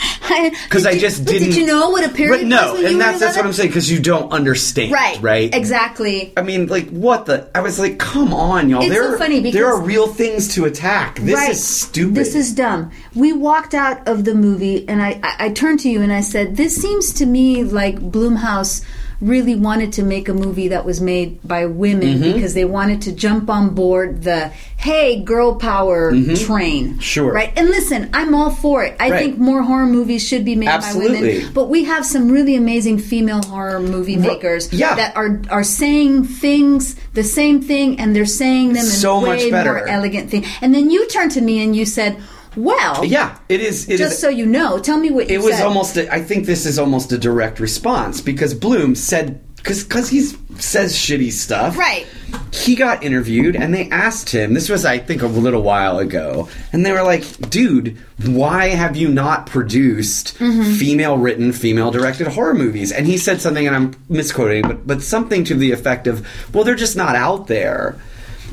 [0.63, 1.49] because I just didn't.
[1.51, 3.91] did you know what a period But no, and that's that's what I'm saying because
[3.91, 7.51] you don't understand, right Right, exactly I mean, like, what the?
[7.55, 8.81] I was like, come on, y'all.
[8.83, 11.19] It's there, so funny because there are real things to attack.
[11.19, 11.51] This right.
[11.51, 12.15] is stupid.
[12.15, 12.91] This is dumb.
[13.15, 16.21] We walked out of the movie, and I, I, I turned to you and I
[16.23, 18.85] said, "This seems to me like Blumhouse
[19.23, 22.33] really wanted to make a movie that was made by women Mm-hmm.
[22.33, 26.99] because they wanted to jump on board the hey girl power train." Mm-hmm.
[26.99, 27.33] Sure.
[27.33, 27.53] right?
[27.57, 28.97] And listen, I'm all for it.
[28.99, 29.19] I Right.
[29.23, 32.99] think more horror movies should be made by women, but we have some really amazing
[32.99, 34.95] female horror movie makers yeah.
[34.97, 39.27] that are are saying things the same thing, and they're saying them in So way
[39.37, 39.73] much better.
[39.75, 40.45] more elegant thing.
[40.61, 42.17] And then you turned to me and you said,
[42.57, 43.89] "Well, yeah, it is.
[43.89, 45.97] It just is- so you know, tell me what you it was said." almost.
[45.97, 50.21] A, I think this is almost a direct response because Blum said because because he
[50.59, 51.77] says shitty stuff.
[51.79, 52.07] Right.
[52.53, 54.53] He got interviewed and they asked him.
[54.55, 58.97] This was I think a little while ago, and they were like, "Dude, why have
[58.97, 60.75] you not produced Mm-hmm.
[60.75, 65.03] female written, female directed horror movies?" And he said something, and I'm misquoting, but but
[65.03, 67.97] something to the effect of, "Well, they're just not out there."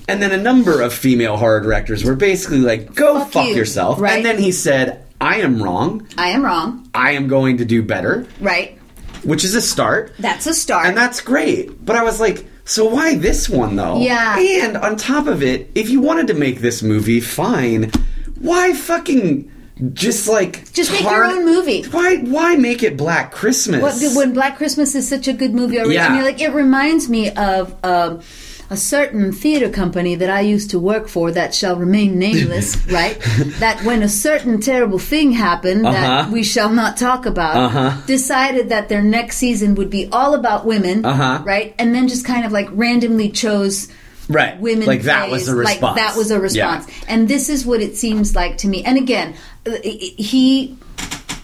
[0.09, 3.55] And then a number of female horror directors were basically like, "Go Fuck fuck, you."
[3.55, 4.17] yourself." Right.
[4.17, 6.07] And then he said, "I am wrong.
[6.17, 6.89] I am wrong.
[6.93, 8.77] I am going to do better," Right.
[9.23, 10.13] which is a start.
[10.19, 10.87] That's a start.
[10.87, 11.85] And that's great.
[11.85, 13.99] But I was like, so why this one though?
[13.99, 14.37] Yeah.
[14.39, 17.91] And on top of it, if you wanted to make this movie, fine.
[18.39, 19.51] Why fucking
[19.93, 21.83] just like Just make your own movie.
[21.83, 22.17] Why?
[22.17, 23.81] Why make it Black Christmas?
[23.81, 25.95] What, when Black Christmas is such a good movie already.
[25.95, 26.07] Yeah.
[26.09, 28.21] I mean, like it reminds me of um,
[28.71, 32.77] a certain theater company that I used to work for that shall remain nameless.
[32.91, 33.19] right?
[33.59, 35.99] That when a certain terrible thing happened Uh-huh.
[36.01, 38.01] that we shall not talk about, Uh-huh.
[38.05, 41.03] decided that their next season would be all about women.
[41.05, 41.41] Uh-huh.
[41.43, 43.87] Right, and then just kind of like randomly chose.
[44.31, 44.59] Right.
[44.59, 45.81] Women Like that was a response.
[45.81, 48.83] Like that was a response, and this is what it seems like to me.
[48.83, 49.33] And again,
[49.65, 50.77] uh, he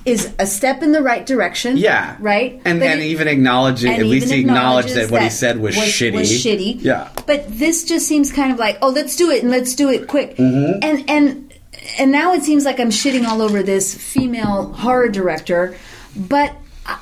[0.06, 1.78] is a step in the right direction.
[1.78, 2.16] Yeah.
[2.20, 2.62] Right.
[2.64, 5.76] And But and it- even acknowledging, at least he acknowledged that what he said was,
[5.76, 6.14] shitty.
[6.14, 6.78] Was shitty.
[6.82, 7.10] Yeah.
[7.26, 10.08] But this just seems kind of like, oh, let's do it and let's do it
[10.08, 10.36] quick.
[10.38, 10.80] Mm-hmm.
[10.84, 11.54] And and
[12.00, 15.76] and now it seems like I'm shitting all over this female horror director,
[16.16, 16.54] but
[16.86, 17.00] I,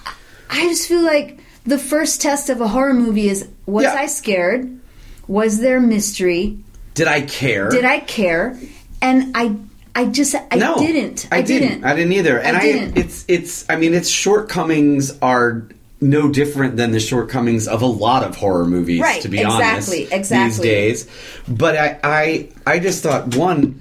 [0.50, 3.94] I just feel like the first test of a horror movie is: was Yeah.
[3.96, 4.80] I scared?
[5.28, 6.58] Was there mystery?
[6.96, 7.70] Did I care?
[7.70, 8.58] Did I care?
[9.02, 9.56] And I,
[9.96, 11.28] I just, I no, didn't.
[11.32, 11.84] I, didn't.
[11.84, 12.40] I didn't either.
[12.40, 12.98] And I, didn't.
[12.98, 13.70] it's it's.
[13.70, 15.68] I mean, its shortcomings are
[16.02, 19.02] no different than the shortcomings of a lot of horror movies.
[19.02, 20.68] Right, To be exactly, honest, these exactly.
[20.68, 21.10] days.
[21.48, 23.80] But I, I, I just thought one.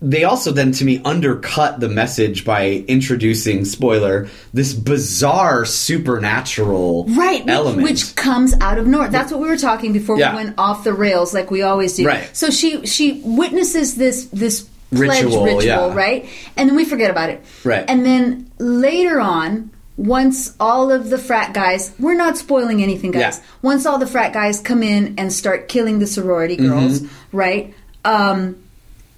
[0.00, 7.44] They also then to me undercut the message by introducing spoiler this bizarre supernatural Right,
[7.44, 7.82] which, element.
[7.82, 9.10] which comes out of north.
[9.10, 10.36] That's what we were talking before Yeah.
[10.36, 12.06] we went off the rails, like we always do.
[12.06, 12.28] Right.
[12.36, 15.94] So she she witnesses this this Ritual, ritual, yeah.
[15.94, 16.28] right?
[16.56, 17.44] And then we forget about it.
[17.64, 17.84] Right.
[17.88, 23.38] And then later on, once all of the frat guys, we're not spoiling anything, guys.
[23.38, 23.44] Yeah.
[23.62, 27.36] Once all the frat guys come in and start killing the sorority girls, Mm-hmm.
[27.36, 27.74] right?
[28.04, 28.62] Um,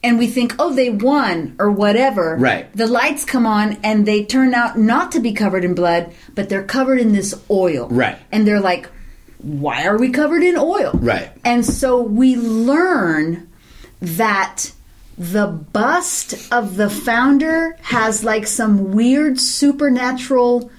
[0.02, 2.36] and we think, oh, they won or whatever.
[2.36, 2.72] Right.
[2.74, 6.48] The lights come on and they turn out not to be covered in blood, but
[6.48, 7.88] they're covered in this oil.
[7.88, 8.16] Right.
[8.30, 8.88] And they're like,
[9.38, 10.92] why are we covered in oil?
[10.94, 11.30] Right.
[11.44, 13.48] And so we learn
[14.00, 14.70] that
[15.18, 20.70] the bust of the founder has like some weird supernatural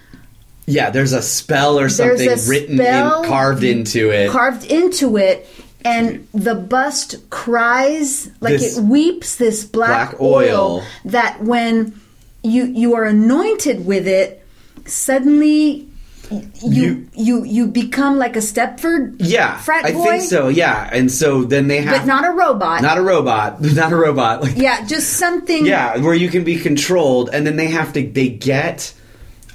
[0.65, 4.29] yeah, there's a spell or something written in, carved into it.
[4.29, 5.47] carved into it
[5.83, 10.77] and the bust cries like This it weeps this black, black oil.
[10.77, 11.99] oil that when
[12.43, 14.45] you you are anointed with it
[14.85, 15.88] suddenly
[16.31, 20.01] you You- you you, become like a Stepford yeah, frat boy.
[20.01, 20.47] I think so.
[20.47, 23.95] Yeah, and so then they have but not a robot not a robot, not a
[23.95, 24.41] robot.
[24.43, 28.01] Like yeah just something yeah, where you can be controlled, and then they have to
[28.07, 28.93] they get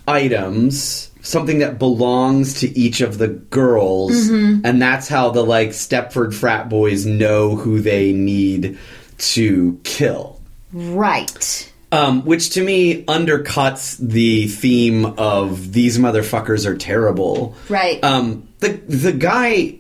[0.07, 4.67] items, something that belongs to each of the girls, Mm-hmm.
[4.67, 8.79] and that's how the like Stepford frat boys know who they need
[9.19, 10.41] to kill.
[10.73, 17.55] right Um, which to me undercuts the theme of these motherfuckers are terrible.
[17.69, 18.03] Right.
[18.03, 19.79] Um, the the guy,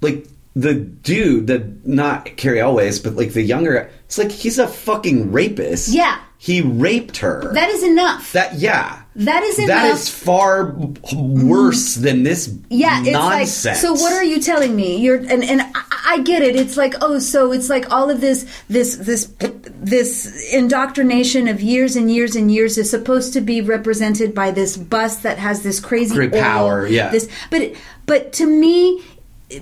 [0.00, 0.26] like
[0.56, 5.32] the dude, the not Cary Elwes, but like the younger, it's like he's a fucking
[5.32, 5.88] rapist.
[5.88, 6.20] Yeah.
[6.44, 7.50] He raped her.
[7.54, 9.00] that is enough that yeah.
[9.16, 10.74] that is enough That is far
[11.14, 12.02] worse mm.
[12.02, 13.64] than this Yeah, it's nonsense.
[13.64, 13.94] like so.
[13.94, 14.98] What are you telling me?
[14.98, 16.54] You're and and I, I get it.
[16.54, 21.96] It's like oh, so it's like all of this this this this indoctrination of years
[21.96, 25.80] and years and years is supposed to be represented by this bus that has this
[25.80, 27.08] crazy Great oil, power, yeah.
[27.10, 27.72] This, but
[28.04, 29.02] but to me.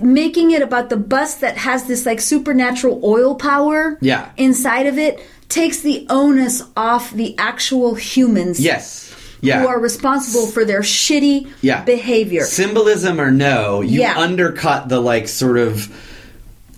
[0.01, 4.31] Making it about the bus that has this like supernatural oil power Yeah.
[4.37, 5.19] inside of it
[5.53, 9.61] takes the onus off the actual humans yes, yeah.
[9.61, 11.83] who are responsible for their shitty yeah.
[11.83, 12.43] behavior.
[12.43, 14.17] Symbolism or no, you Yeah.
[14.17, 15.93] undercut the like sort of.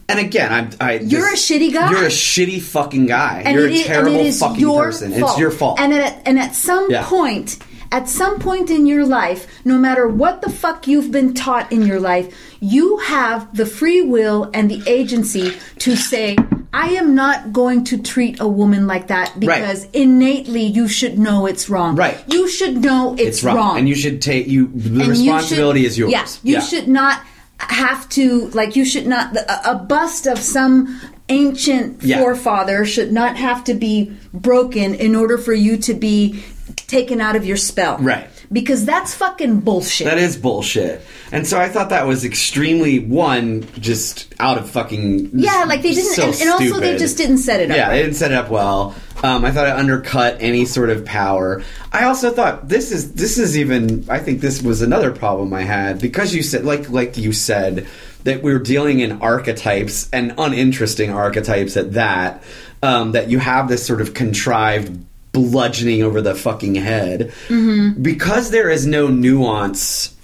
[0.07, 0.69] And again, I'm.
[0.79, 1.89] I, You're a shitty guy.
[1.89, 3.41] You're a shitty fucking guy.
[3.43, 5.11] and you're a is- terrible fucking person.
[5.19, 5.31] Fault.
[5.31, 5.79] It's your fault.
[5.79, 7.05] And at and at some Yeah.
[7.05, 7.57] point,
[7.91, 11.83] at some point in your life, no matter what the fuck you've been taught in
[11.85, 16.35] your life, you have the free will and the agency to say.
[16.73, 21.45] I am not going to treat a woman like that because innately you should know
[21.45, 21.95] it's wrong.
[21.95, 22.21] Right.
[22.27, 23.77] You should know it's, it's wrong.
[23.77, 24.67] and you should take you.
[24.75, 26.11] The And you responsibility should- is yours.
[26.11, 27.21] Yeah, you should not
[27.59, 28.75] have to like.
[28.75, 32.19] You should not a, a bust of some ancient Yeah.
[32.19, 36.43] forefather should not have to be broken in order for you to be
[36.75, 37.97] taken out of your spell.
[37.97, 38.29] Right.
[38.51, 40.05] Because that's fucking bullshit.
[40.05, 41.01] That is bullshit.
[41.31, 45.31] And so I thought that was extremely one just out of fucking.
[45.33, 47.77] yeah, like they didn't, so and, and also they just didn't set it up.
[47.77, 48.95] Yeah, they didn't set it up well.
[49.23, 51.63] Um, I thought it undercut any sort of power.
[51.91, 54.05] I also thought this is this is even.
[54.09, 57.87] I think this was another problem I had because you said like like you said
[58.23, 62.43] that we were dealing in archetypes and uninteresting archetypes at that.
[62.83, 65.03] Um, that you have this sort of contrived
[65.35, 68.01] bludgeoning over the fucking head Mm-hmm.
[68.01, 70.15] because there is no nuance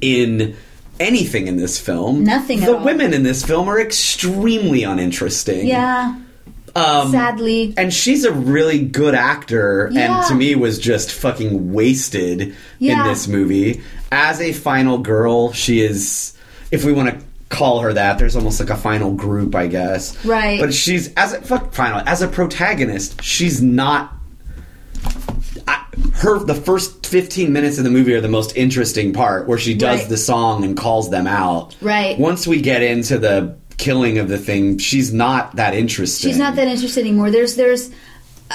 [0.00, 0.56] in
[0.98, 2.24] anything in this film.
[2.24, 5.66] Nothing at The women in this film are extremely uninteresting.
[5.66, 6.14] Yeah.
[6.76, 7.74] Um, Sadly.
[7.76, 10.18] and she's a really good actor, Yeah.
[10.20, 13.02] and to me was just fucking wasted Yeah.
[13.02, 13.80] in this movie.
[14.12, 16.32] As a final girl, she is.
[16.70, 17.16] If we want to
[17.48, 20.24] call her that, there's almost like a final group, I guess.
[20.24, 20.60] Right.
[20.60, 24.12] But she's as a fuck final as a protagonist, she's not.
[26.14, 29.74] Her the first 15 minutes of the movie are the most interesting part where she
[29.74, 30.08] does Right.
[30.08, 32.18] the song and calls them out Right.
[32.18, 36.28] once we get into the killing of the thing she's not that interested.
[36.28, 37.30] She's not that interested anymore.
[37.30, 37.90] There's, there's,
[38.50, 38.54] uh,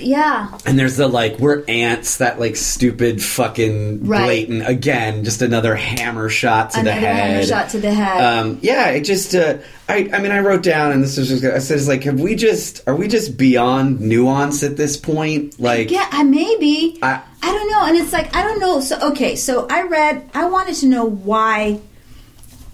[0.00, 4.24] yeah, and there's the like we're ants that like stupid fucking Right.
[4.24, 8.20] blatant again just another hammer shot to the Another head hammer shot to the head.
[8.22, 11.44] um, yeah it just uh, I, I mean i wrote down and this was just
[11.44, 15.58] i said it's like have we just are we just beyond nuance at this point
[15.60, 16.98] like yeah, I maybe.
[17.02, 18.80] I- I don't know, and it's like I don't know.
[18.80, 20.30] So okay, so I read.
[20.32, 21.78] I wanted to know why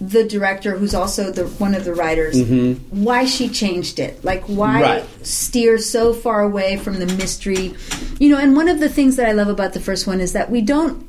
[0.01, 2.41] the director, who's also the one of the writers,
[2.89, 4.23] why she changed it.
[4.25, 4.81] Like why Mm-hmm.
[4.81, 5.25] Right.
[5.25, 7.75] steer so far away from the mystery.
[8.19, 10.33] You know, and one of the things that I love about the first one is
[10.33, 11.07] that we don't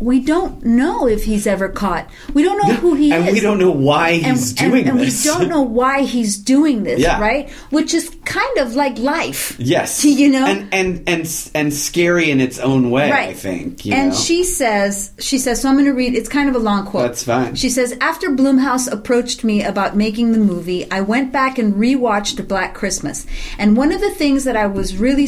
[0.00, 2.08] we don't know if he's ever caught.
[2.34, 3.28] We don't know who he and is.
[3.28, 6.02] And we don't know why he's and- doing and this And we don't know why
[6.02, 7.20] he's doing this, Yeah.
[7.20, 7.50] right?
[7.70, 9.56] Which is kind of like life.
[9.58, 10.46] yes You know?
[10.46, 14.14] and and and and scary in its own way right i think you and know?
[14.16, 17.02] she says she says so i'm going to read it's kind of a long quote
[17.04, 17.54] That's fine.
[17.56, 22.46] she says after Blumhouse approached me about making the movie i went back and rewatched
[22.48, 23.26] black christmas
[23.58, 25.26] and one of the things that i was really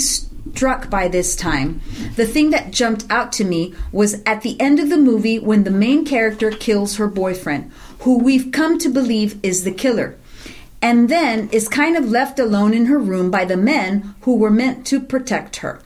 [0.55, 1.81] struck by this time
[2.17, 5.65] the thing that jumped out to me was at the end of the movie when
[5.65, 10.17] the main character kills her boyfriend who we've come to believe is the killer
[10.83, 14.51] and then is kind of left alone in her room by the men who were
[14.51, 15.81] meant to protect her.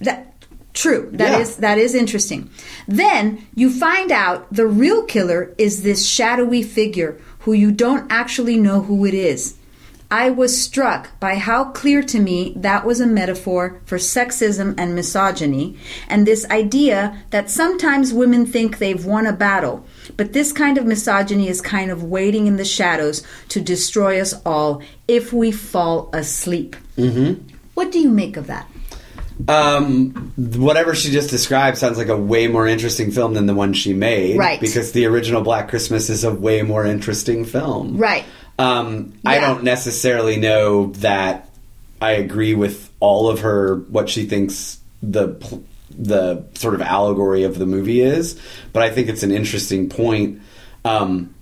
[0.00, 0.32] That
[0.72, 1.08] true.
[1.12, 1.60] That is Yeah.
[1.62, 2.48] that is interesting.
[2.86, 8.56] Then you find out the real killer is this shadowy figure who you don't actually
[8.56, 9.54] know who it is.
[10.10, 14.94] I was struck by how clear to me that was a metaphor for sexism and
[14.94, 15.76] misogyny,
[16.08, 20.86] and this idea that sometimes women think they've won a battle, but this kind of
[20.86, 26.08] misogyny is kind of waiting in the shadows to destroy us all if we fall
[26.14, 26.74] asleep.
[26.96, 27.46] Mm-hmm.
[27.74, 28.66] What do you make of that?
[29.46, 33.72] Um, whatever she just described sounds like a way more interesting film than the one
[33.72, 34.36] she made.
[34.36, 34.60] Right.
[34.60, 37.96] Because the original Black Christmas is a way more interesting film.
[37.98, 38.24] Right.
[38.58, 41.48] Um, I don't necessarily know that
[42.02, 45.62] I agree with all of her what she thinks the
[45.96, 48.40] the sort of allegory of the movie is,
[48.72, 50.40] but I think it's an interesting point.
[50.84, 51.34] Um,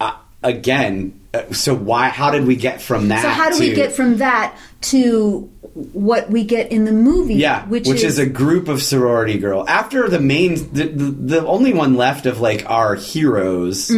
[0.00, 2.08] I, again, uh, so why?
[2.08, 3.22] How did we get from that?
[3.22, 7.34] So how do we get from that to what we get in the movie?
[7.34, 9.64] Yeah, which, which, is, a group of sorority girl.
[9.68, 11.04] After the main, the, the,
[11.38, 13.90] the only one left of like our heroes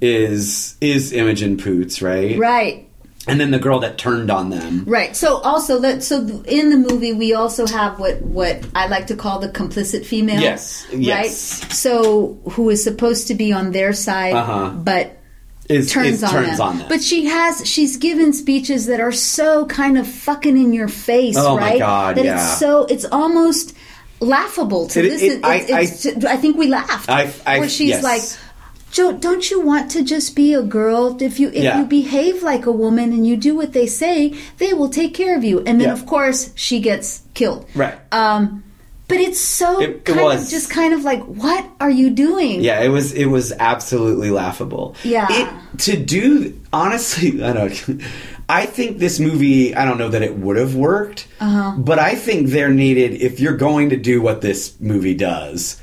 [0.00, 2.30] is is Imogen Poots, right?
[2.32, 2.40] Mm-hmm.
[2.40, 2.84] right.
[3.26, 4.84] And then the girl that turned on them.
[4.86, 5.14] Right.
[5.14, 9.16] So also that so in the movie we also have what what I like to
[9.16, 10.40] call the complicit female.
[10.40, 11.62] Yes, yes.
[11.62, 11.72] Right.
[11.74, 14.70] So who is supposed to be on their side, Uh-huh.
[14.70, 15.17] but
[15.68, 16.66] Is turns, is on, turns them.
[16.66, 16.88] on them.
[16.88, 21.36] But she has she's given speeches that are so kind of fucking in your face,
[21.36, 21.78] Oh, my right?
[21.78, 22.34] God, that yeah.
[22.34, 23.74] it's so it's almost
[24.20, 25.30] laughable to It- listen.
[25.30, 27.08] it- I- it's, it's, I, think we laughed.
[27.08, 28.02] I- I- where she's yes.
[28.02, 28.22] like.
[28.90, 31.18] Joe, don't you want to just be a girl?
[31.20, 31.80] If you if Yeah.
[31.80, 35.36] you behave like a woman and you do what they say, they will take care
[35.36, 35.58] of you.
[35.58, 35.92] And then Yeah.
[35.92, 37.66] of course she gets killed.
[37.74, 37.94] Right.
[38.10, 38.64] Um,
[39.08, 40.44] but it's so It- it kind was.
[40.44, 42.60] of just kind of like, what are you doing?
[42.60, 44.94] yeah, it was it was absolutely laughable.
[45.02, 45.26] Yeah.
[45.30, 45.48] It,
[45.80, 48.02] to do honestly, I don't.
[48.50, 49.74] I think this movie.
[49.74, 51.72] I don't know that it would have worked, Uh-huh.
[51.76, 53.20] but I think there needed.
[53.20, 55.80] If you're going to do what this movie does,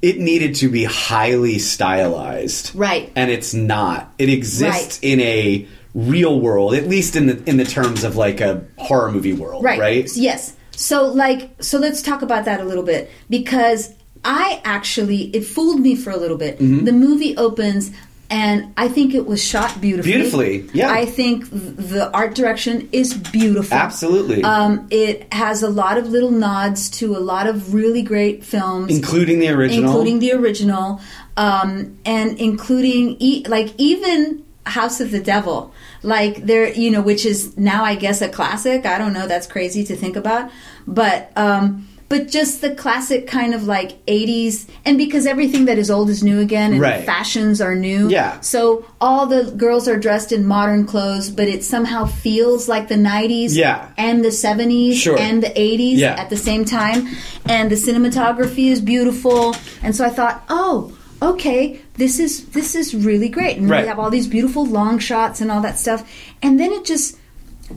[0.00, 3.10] it needed to be highly stylized, Right.
[3.16, 4.12] And it's not.
[4.18, 5.12] It exists Right.
[5.12, 9.10] in a real world, at least in the in the terms of like a horror
[9.12, 9.78] movie world, Right.
[9.78, 10.10] Right?
[10.16, 10.53] Yes.
[10.76, 13.92] So like so let's talk about that a little bit because
[14.24, 16.58] I actually it fooled me for a little bit.
[16.58, 16.84] Mm-hmm.
[16.84, 17.90] The movie opens
[18.30, 20.12] and I think it was shot beautifully.
[20.12, 20.90] Beautifully, yeah.
[20.90, 23.76] I think the art direction is beautiful.
[23.76, 24.42] Absolutely.
[24.42, 28.96] Um, it has a lot of little nods to a lot of really great films,
[28.96, 29.84] Including the original.
[29.84, 31.00] including the original,
[31.36, 35.72] um, and including e- like even House of the Devil,
[36.02, 38.86] like there, you know, which is now I guess a classic.
[38.86, 39.28] I don't know.
[39.28, 40.50] That's crazy to think about,
[40.86, 45.90] but um, but just the classic kind of like '80s, and because everything that is
[45.90, 47.04] old is new again, and Right.
[47.04, 48.08] fashions are new.
[48.10, 48.38] Yeah.
[48.40, 52.96] So all the girls are dressed in modern clothes, but it somehow feels like the
[52.96, 53.56] '90s.
[53.56, 53.86] Yeah.
[53.96, 55.18] And the '70s Sure.
[55.18, 56.14] and the '80s Yeah.
[56.18, 57.08] at the same time,
[57.46, 59.56] and the cinematography is beautiful.
[59.82, 63.56] And so I thought, oh, okay, this is this is really great.
[63.56, 63.82] And Right.
[63.82, 66.04] we have all these beautiful long shots and all that stuff.
[66.42, 67.16] And then it just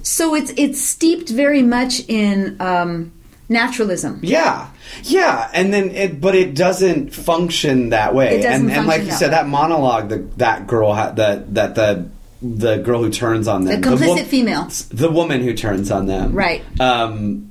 [0.03, 3.11] so it's it's steeped very much in um,
[3.49, 4.19] naturalism.
[4.23, 4.69] Yeah,
[5.03, 8.39] yeah, and then it, but it doesn't function that way.
[8.39, 11.75] It doesn't and, and like you said, that monologue that that girl had, that that
[11.75, 12.09] the
[12.41, 14.67] the girl who turns on them, The complicit wo- female.
[14.89, 16.63] the woman who turns on them, Right.
[16.79, 17.46] Um,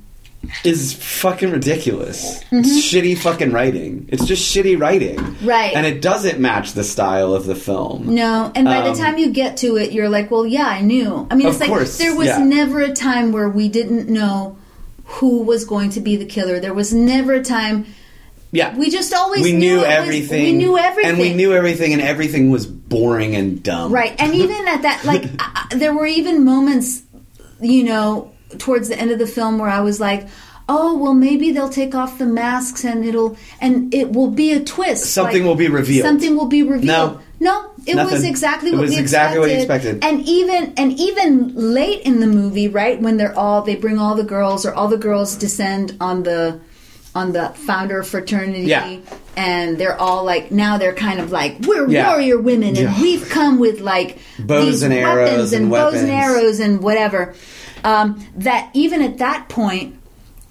[0.63, 2.43] is fucking ridiculous.
[2.45, 2.59] Mm-hmm.
[2.59, 4.07] It's shitty fucking writing.
[4.11, 5.73] It's just shitty writing, Right.
[5.75, 8.15] And it doesn't match the style of the film.
[8.15, 10.81] No, and by Um, the time you get to it, you're like, well, yeah, I
[10.81, 11.27] knew.
[11.29, 12.37] I mean, Of it's like course, there was yeah.
[12.43, 14.57] never a time where we didn't know
[15.05, 16.59] who was going to be the killer.
[16.59, 17.85] There was never a time.
[18.51, 20.43] Yeah, We just always we knew knew it was- everything.
[20.43, 21.09] we knew everything.
[21.11, 23.91] and we knew everything, and everything was boring and dumb.
[23.91, 24.15] Right.
[24.19, 27.01] And even at that, like, I- there were even moments,
[27.61, 30.27] you know, towards the end of the film where I was like,
[30.69, 34.59] oh, well, maybe they'll take off the masks and it'll, and it will be a
[34.63, 35.05] twist.
[35.13, 36.05] Something Like, will be revealed.
[36.05, 36.85] Something will be revealed.
[37.13, 37.21] No.
[37.39, 38.25] No, it was Nothing.
[38.29, 39.97] exactly It what was we exactly what you expected.
[39.97, 40.17] expected.
[40.17, 44.15] And even and even late in the movie, right when they're all they bring all
[44.15, 46.59] the girls or all the girls descend on the
[47.13, 48.97] on the founder fraternity, Yeah.
[49.35, 52.07] and they're all like now they're kind of like we're Yeah.
[52.09, 53.01] warrior women and Yeah.
[53.01, 57.35] we've come with like Bows and arrows weapons and and bows and arrows and whatever.
[57.83, 59.95] Um, that even at that point,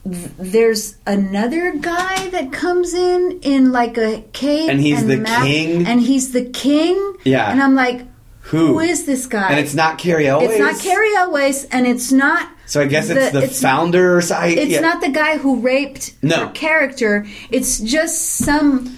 [0.04, 5.86] there's another guy that comes in in like a cape, And he's the mask- king?
[5.86, 7.16] and he's the king.
[7.24, 7.50] Yeah.
[7.50, 8.06] and I'm like,
[8.42, 8.68] Who?
[8.68, 9.48] who is this guy?
[9.50, 10.50] And it's not Cary Elwes.
[10.50, 12.48] It's not Cary Elwes, and it's not.
[12.66, 14.20] So I guess it's the, founder.
[14.20, 14.80] So I, It's yeah.
[14.80, 16.46] not the guy who raped No.
[16.46, 17.26] her character.
[17.50, 18.95] It's just some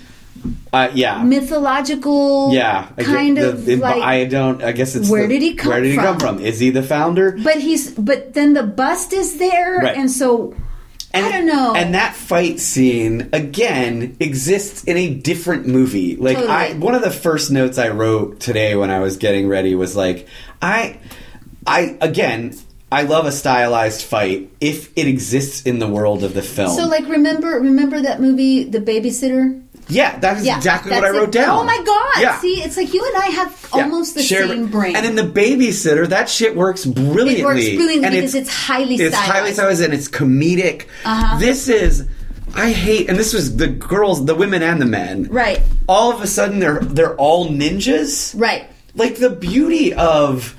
[0.72, 1.22] Uh, yeah.
[1.22, 2.89] mythological, yeah.
[2.99, 4.03] Kind the- of the- like.
[4.03, 4.62] I don't.
[4.62, 5.09] I guess it's.
[5.11, 6.36] Where the- did he come Where did he come from?
[6.39, 6.45] from?
[6.45, 7.36] Is he the founder?
[7.43, 9.97] but he's but then the bust is there, Right.
[9.97, 10.55] and so
[11.14, 11.74] And, I don't know.
[11.74, 16.16] And that fight scene again exists in a different movie.
[16.16, 19.74] Like I, one of the first notes I wrote today when I was getting ready
[19.74, 20.28] was like,
[20.61, 20.99] I,
[21.66, 22.55] I again,
[22.93, 26.76] I love a stylized fight if it exists in the world of the film.
[26.76, 29.62] so like remember remember that movie, The Babysitter.
[29.89, 31.20] Yeah, that is Yeah, exactly what I that's it.
[31.20, 31.59] wrote down.
[31.59, 32.22] Oh my god!
[32.22, 32.39] Yeah.
[32.41, 33.82] See, it's like you and I have Yeah.
[33.84, 34.97] almost the Share- same brain.
[34.97, 37.41] And in the babysitter, that shit works brilliantly.
[37.41, 39.55] It works brilliantly and because it's highly It's highly stylized.
[39.55, 40.82] stylized and it's comedic.
[41.05, 41.39] Uh-huh.
[41.39, 42.05] This is.
[42.55, 45.28] I hate, and this was the girls, the women and the men.
[45.30, 45.61] Right.
[45.86, 48.32] All of a sudden, they're they're all ninjas.
[48.41, 48.64] right.
[48.95, 50.55] Like the beauty of.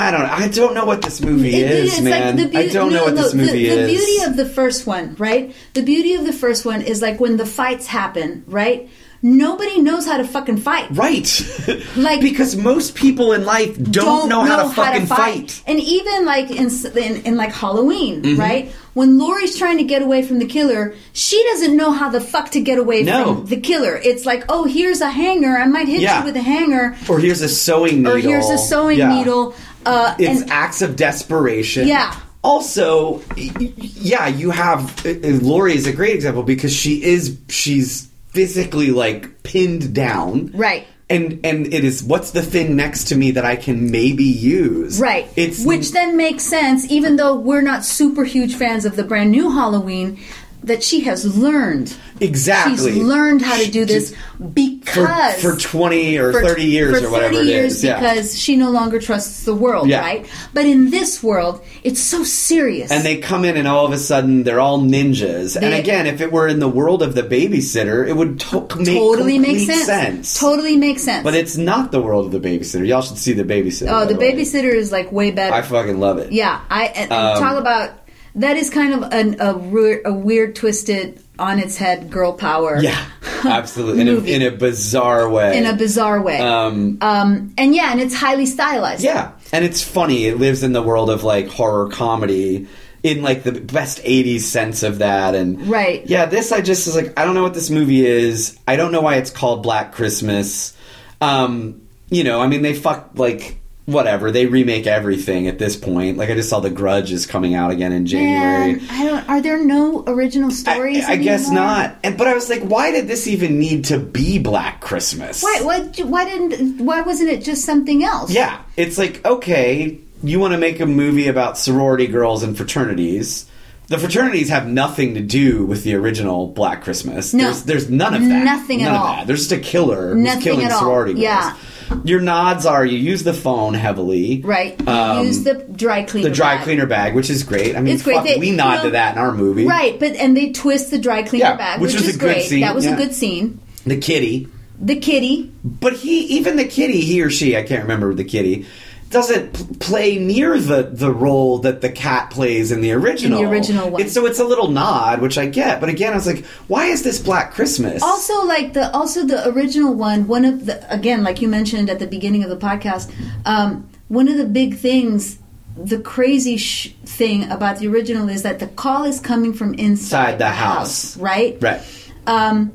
[0.00, 0.32] I don't know.
[0.44, 2.36] I don't know what this movie It- is, it's man.
[2.36, 3.76] Like the I don't know what no, this movie the, is.
[3.90, 5.54] The beauty of the first one, right?
[5.74, 8.88] The beauty of the first one is like when the fights happen, right?
[9.22, 10.88] Nobody knows how to fucking fight.
[10.92, 11.28] right.
[11.96, 15.62] Like- because most people in life don't, know, how to fucking fight.
[15.66, 18.40] And even like in, in, in like Halloween, Mm-hmm.
[18.40, 18.72] right?
[18.94, 22.50] When Laurie's trying to get away from the killer, she doesn't know how the fuck
[22.52, 23.36] to get away No.
[23.36, 23.94] from the killer.
[24.02, 25.56] It's like, oh, here's a hanger.
[25.56, 26.20] I might hit Yeah.
[26.20, 26.96] you with a hanger.
[27.08, 28.14] Or here's a sewing needle.
[28.16, 29.14] Or here's a sewing Yeah.
[29.14, 29.54] needle.
[29.86, 31.88] Uh, It's and acts of desperation.
[31.88, 32.14] Yeah.
[32.42, 38.08] Also, yeah, you have uh, uh, Laurie is a great example because she is she's
[38.28, 40.86] physically like pinned down, Right.
[41.10, 44.98] And and it is what's the thing next to me that I can maybe use,
[45.00, 45.26] Right.
[45.36, 49.30] It's Which then makes sense, even though we're not super huge fans of the brand
[49.32, 50.18] new Halloween,
[50.64, 51.94] that she has learned.
[52.20, 57.00] exactly She's learned how to do this for, because for twenty or for- thirty years
[57.00, 57.98] for or whatever 30 it years is, yeah.
[57.98, 60.00] because she no longer trusts the world, Yeah.
[60.00, 60.26] right?
[60.52, 62.90] But in this world, it's so serious.
[62.90, 65.56] and they come in and all of a sudden they're all ninjas.
[65.56, 68.86] and again, if it were in the world of the babysitter, it would to- make
[68.98, 69.86] totally complete sense.
[69.86, 70.38] sense.
[70.38, 71.24] Totally makes sense.
[71.24, 72.86] But it's not the world of the babysitter.
[72.86, 73.88] Y'all should see the babysitter.
[73.90, 74.32] oh, the way.
[74.34, 75.54] babysitter is like way better.
[75.54, 76.32] I fucking love it.
[76.32, 77.99] Yeah, I Um, talk about
[78.36, 82.78] that is kind of an, a weird, a weird, twisted, on its head girl power.
[82.82, 83.02] Yeah,
[83.44, 84.02] absolutely.
[84.02, 85.56] In a, in a bizarre way.
[85.56, 86.38] in a bizarre way.
[86.38, 89.02] Um, um, and yeah, and it's highly stylized.
[89.02, 90.26] yeah, and it's funny.
[90.26, 92.68] It lives in the world of like horror comedy.
[93.02, 96.06] In like the best '80s sense of that, and Right.
[96.06, 98.58] yeah, this I just is like, I don't know what this movie is.
[98.68, 100.76] I don't know why it's called Black Christmas.
[101.22, 103.56] Um, you know, I mean, they fuck like
[103.92, 104.30] whatever.
[104.30, 106.16] They remake everything at this point.
[106.16, 108.76] Like I just saw The Grudge is coming out again in January.
[108.76, 109.28] Man, I don't.
[109.28, 111.04] Are there no original stories?
[111.04, 111.96] I, I guess not.
[112.02, 115.42] And but I was like, why did this even need to be Black Christmas?
[115.42, 115.60] Why?
[115.62, 115.80] Why?
[116.04, 116.84] Why didn't?
[116.84, 118.30] Why wasn't it just something else?
[118.30, 123.49] Yeah, it's like okay, you want to make a movie about sorority girls and fraternities.
[123.90, 127.34] The fraternities have nothing to do with the original Black Christmas.
[127.34, 127.44] No.
[127.44, 128.44] There's, there's none of that.
[128.44, 129.16] Nothing at none of all.
[129.16, 129.26] that.
[129.26, 130.78] There's just a killer who's killing at all.
[130.78, 131.22] sorority girls.
[131.24, 131.56] Yeah.
[132.04, 134.42] Your nods are you use the phone heavily.
[134.44, 134.80] Right.
[134.86, 136.28] Um, use the dry cleaner.
[136.28, 136.64] the dry bag.
[136.64, 137.74] cleaner bag, which is great.
[137.76, 138.22] I mean, It's great.
[138.22, 139.66] They- we you nod know- to that in our movie.
[139.66, 142.44] Right, but and they twist the dry cleaner Yeah, bag, which which, is great.
[142.44, 142.94] scene, That was yeah.
[142.94, 143.58] a good scene.
[143.84, 144.46] The kitty.
[144.80, 145.52] The kitty.
[145.64, 148.66] But he, even the kitty, he or she, I can't remember the kitty,
[149.10, 153.40] doesn't play near the the role that the cat plays in the original.
[153.42, 154.00] The original one.
[154.00, 155.80] It's, so it's a little nod, which I get.
[155.80, 158.02] But again, I was like, why is this Black Christmas?
[158.02, 161.98] also like the also the original one one of the again like you mentioned at
[161.98, 163.12] the beginning of the podcast
[163.46, 165.38] um, one of the big things
[165.76, 170.34] the crazy sh- thing about the original is that the call is coming from inside
[170.34, 171.16] Inside the house.
[171.16, 171.80] right right.
[172.26, 172.70] um,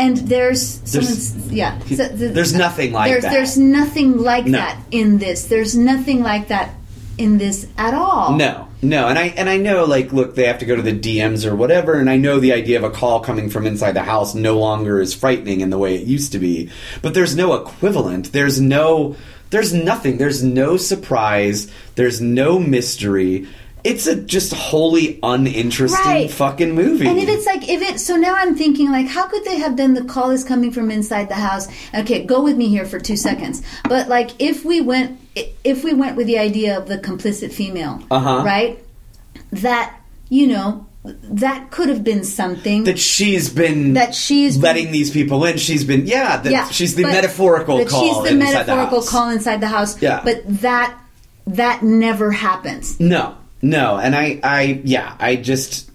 [0.00, 3.32] and there's, someone's yeah so the- there's nothing like there's, that.
[3.32, 4.58] there's nothing like No.
[4.58, 6.74] that in this there's nothing like that
[7.18, 10.60] in this at all No, no, and I and I know like look, they have
[10.60, 13.20] to go to the DMs or whatever, and I know the idea of a call
[13.20, 16.38] coming from inside the house no longer is frightening in the way it used to
[16.38, 16.70] be.
[17.02, 18.32] But there's no equivalent.
[18.32, 19.16] There's no
[19.50, 20.16] there's nothing.
[20.16, 21.70] There's no surprise.
[21.96, 23.46] There's no mystery.
[23.84, 26.30] It's a just wholly uninteresting Right.
[26.30, 27.06] fucking movie.
[27.06, 29.76] And if it's like if it so now I'm thinking like how could they have
[29.76, 31.66] done the call is coming from inside the house?
[31.94, 33.62] Okay, go with me here for 2 seconds.
[33.88, 35.18] But like if we went
[35.64, 38.42] if we went with the idea of the complicit female, Uh-huh.
[38.44, 38.78] right?
[39.52, 39.94] That
[40.28, 45.10] you know that could have been something that she's been that she's been- letting these
[45.10, 45.56] people in.
[45.56, 46.36] She's been yeah.
[46.36, 50.00] That yeah, she's the metaphorical call She's the metaphorical the call inside the house.
[50.02, 50.20] Yeah.
[50.22, 50.94] But that
[51.46, 53.00] that never happens.
[53.00, 55.90] No, no, and I, I, yeah, I just,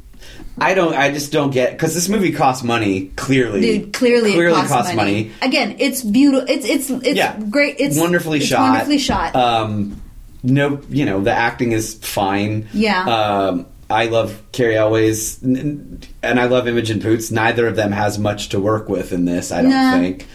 [0.57, 3.07] I don't, I just don't get because this movie costs money.
[3.16, 5.26] Clearly, Dude, clearly, clearly it costs, money.
[5.26, 5.32] money.
[5.41, 6.47] Again, it's beautiful.
[6.49, 7.76] It's it's it's Yeah, great.
[7.80, 8.70] It's wonderfully it's shot.
[8.72, 9.36] Wonderfully shot.
[9.36, 10.01] Um,
[10.43, 12.68] no, you know the acting is fine.
[12.74, 13.03] Yeah.
[13.03, 17.32] Um, I love Cary n- and I love Imogen Poots.
[17.32, 19.51] Neither of them has much to work with in this.
[19.51, 19.91] I don't Nah.
[19.93, 20.26] think.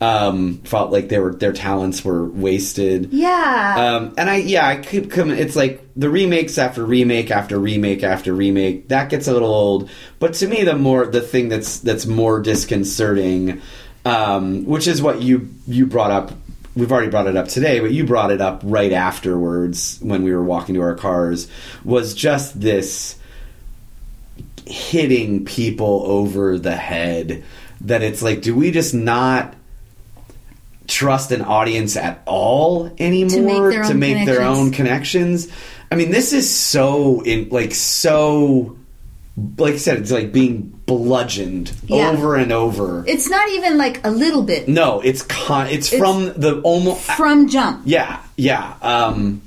[0.00, 3.12] Um, felt like they were their talents were wasted.
[3.12, 3.74] yeah.
[3.96, 5.36] Um, and I, yeah, I keep coming.
[5.36, 8.88] It's like the remakes after remake after remake after remake.
[8.88, 9.90] That gets a little old.
[10.20, 13.60] But to me, the more the thing that's that's more disconcerting,
[14.04, 16.32] um, which is what you you brought up.
[16.76, 20.32] We've already brought it up today, but you brought it up right afterwards when we
[20.32, 21.48] were walking to our cars.
[21.84, 23.18] Was just this
[24.64, 27.42] hitting people over the head
[27.80, 29.54] that it's like, do we just not
[30.88, 34.40] trust an audience at all anymore their own their connections.
[34.58, 35.48] own connections?
[35.90, 38.76] I mean, this is so in like so
[39.56, 42.10] like I said, it's like being bludgeoned Yeah.
[42.10, 43.04] over and over.
[43.06, 47.02] it's not even like a little bit no, it's con- it's, It's from the almost
[47.02, 47.82] from jump.
[47.84, 48.74] yeah, yeah.
[48.82, 49.42] Um,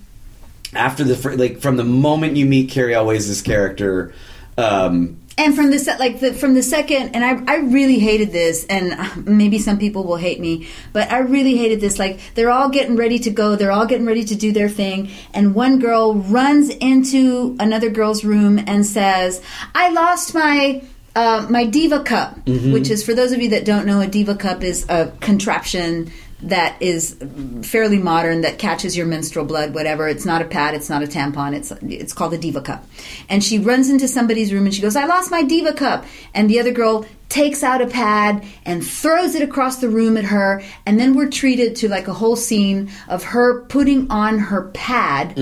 [0.74, 4.14] after the like from the moment you meet Cary Elwes' character,
[4.58, 8.32] um, and from the se- like the from the second and I, I really hated
[8.32, 12.52] this and maybe some people will hate me but i really hated this like they're
[12.52, 15.80] all getting ready to go they're all getting ready to do their thing and one
[15.80, 19.42] girl runs into another girl's room and says
[19.74, 20.82] i lost my
[21.14, 22.38] uh, my diva cup
[22.72, 26.10] which is for those of you that don't know a diva cup is a contraption
[26.44, 27.18] that is
[27.64, 30.08] fairly modern that catches your menstrual blood whatever.
[30.08, 31.54] It's not a pad it's not a tampon.
[31.54, 32.86] It's it's called a diva cup.
[33.30, 36.06] And she runs into somebody's room and she goes i lost my diva cup.
[36.34, 40.26] And the other girl takes out a pad and throws it across the room at
[40.26, 44.64] her and then we're treated to like a whole scene of her putting on her
[44.74, 45.38] pad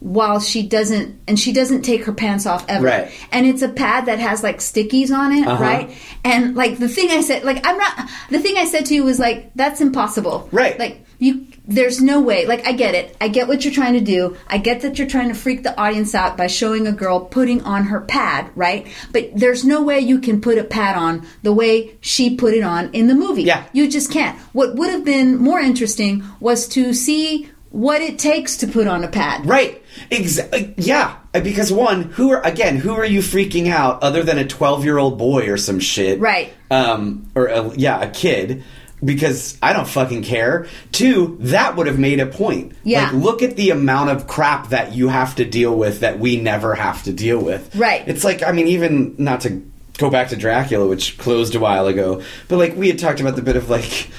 [0.00, 3.12] while she doesn't and she doesn't take her pants off ever Right.
[3.30, 5.62] and it's a pad that has like stickies on it Uh-huh.
[5.62, 5.90] right
[6.24, 9.04] and like the thing i said like i'm not the thing i said to you
[9.04, 10.78] was like that's impossible Right.
[10.78, 14.00] like you there's no way like i get it i get what you're trying to
[14.00, 17.20] do i get that you're trying to freak the audience out by showing a girl
[17.20, 21.24] putting on her pad right but there's no way you can put a pad on
[21.42, 23.64] the way she put it on in the movie Yeah.
[23.72, 28.56] you just can't what would have been more interesting was to see what it takes
[28.56, 29.80] to put on a pad right?
[30.10, 30.74] Exactly.
[30.76, 35.18] Yeah, because one, who are again, who are you freaking out other than a twelve-year-old
[35.18, 36.18] boy or some shit?
[36.20, 36.52] Right.
[36.70, 38.62] Um, or a, yeah, a kid.
[39.02, 40.66] Because I don't fucking care.
[40.92, 42.72] Two, that would have made a point.
[42.84, 43.04] Yeah.
[43.04, 46.36] Like, look at the amount of crap that you have to deal with that we
[46.36, 47.74] never have to deal with.
[47.74, 48.06] Right.
[48.06, 49.62] It's like, I mean, even not to
[49.96, 53.36] go back to Dracula, which closed a while ago, but like we had talked about
[53.36, 54.10] the bit of like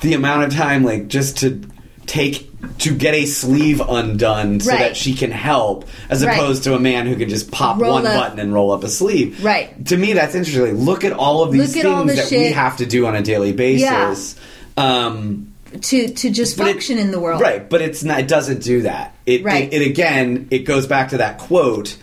[0.00, 1.62] the amount of time like just to
[2.08, 2.48] take
[2.78, 4.78] to get a sleeve undone so Right.
[4.80, 6.36] that she can help as Right.
[6.36, 8.14] opposed to a man who can just pop Roll one up.
[8.14, 9.84] button and roll up a sleeve Right.
[9.86, 12.78] to me that's interesting look at all of these Look things the that we have
[12.78, 14.34] to do on a daily basis
[14.76, 15.48] um
[15.82, 18.62] to to just but it- function in the world right but it's not it doesn't
[18.62, 19.72] do that it, Right.
[19.72, 21.96] it, it again it goes back to that quote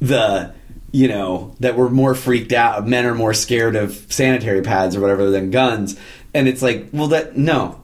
[0.00, 0.50] the
[0.92, 5.00] you know that we're more freaked out men are more scared of sanitary pads or
[5.00, 5.96] whatever than guns
[6.32, 7.76] and it's like well that no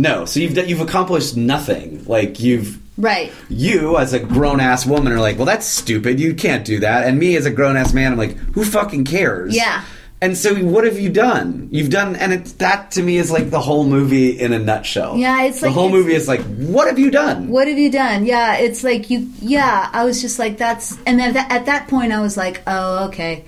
[0.00, 5.12] no so you've you've accomplished nothing like you've right you as a grown ass woman
[5.12, 7.92] are like well that's stupid you can't do that and me as a grown ass
[7.92, 9.82] man i'm like who fucking cares Yeah.
[10.20, 11.68] And so, what have you done?
[11.70, 15.16] You've done, and it's that to me is like the whole movie in a nutshell.
[15.16, 17.46] Yeah, it's the whole movie is like, what have you done?
[17.46, 18.26] What have you done?
[18.26, 19.30] Yeah, it's like you.
[19.40, 22.62] Yeah, I was just like that's, and then that, at that point I was like,
[22.66, 23.44] oh, okay,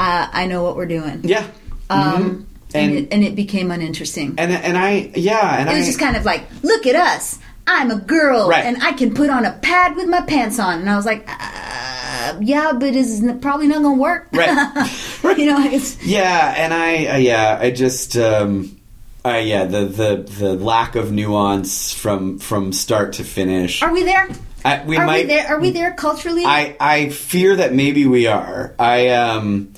[0.00, 1.20] uh, I know what we're doing.
[1.24, 1.44] Yeah,
[1.90, 2.44] Um, Mhm.
[2.74, 4.34] And and it, and it became uninteresting.
[4.38, 7.38] and and I yeah, and It I was just kind of like, look at us.
[7.66, 8.64] I'm a girl, Right.
[8.66, 10.80] and I can put on a pad with my pants on.
[10.80, 14.28] And I was like, uh, yeah, but it's probably not going to work.
[14.32, 14.48] Right.
[15.38, 18.78] you know, it's Yeah, and I uh, yeah, I just um
[19.24, 23.82] uh, yeah, the, the the lack of nuance from from start to finish.
[23.82, 24.28] are we there?
[24.66, 25.46] I, we are might we there?
[25.48, 26.42] Are we there culturally?
[26.44, 28.74] I I fear that maybe we are.
[28.78, 29.72] I um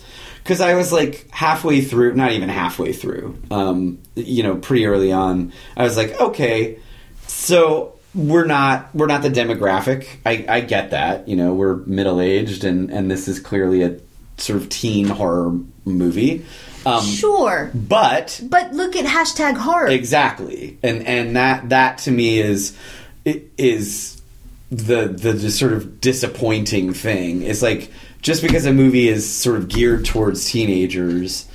[0.46, 3.36] because I was like halfway through, not even halfway through.
[3.50, 6.78] Um, you know, pretty early on, I was like, okay,
[7.26, 10.06] so we're not we're not the demographic.
[10.24, 11.26] I, I get that.
[11.26, 13.98] You know, we're middle aged, and and this is clearly a
[14.36, 16.46] sort of teen horror movie.
[16.86, 19.88] Um, sure, but but look at hashtag horror.
[19.88, 22.78] Exactly, and and that that to me is
[23.24, 24.22] is
[24.70, 27.42] the the sort of disappointing thing.
[27.42, 27.90] Is like
[28.22, 31.46] just because a movie is sort of geared towards teenagers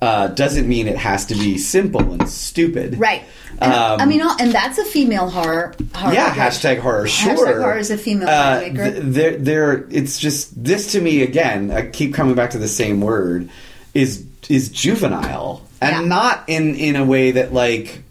[0.00, 2.98] uh, doesn't mean it has to be simple and stupid.
[3.00, 3.22] Right.
[3.60, 5.74] And, Um, I mean, all- and that's a female horror.
[5.92, 7.08] horror yeah, hashtag horror.
[7.08, 9.86] Sure, Hashtag horror is a female Uh, th- there, there.
[9.90, 11.72] It's just this to me again.
[11.72, 13.48] I keep coming back to the same word.
[13.94, 16.00] Is is juvenile and Yeah.
[16.08, 18.02] not in in a way that like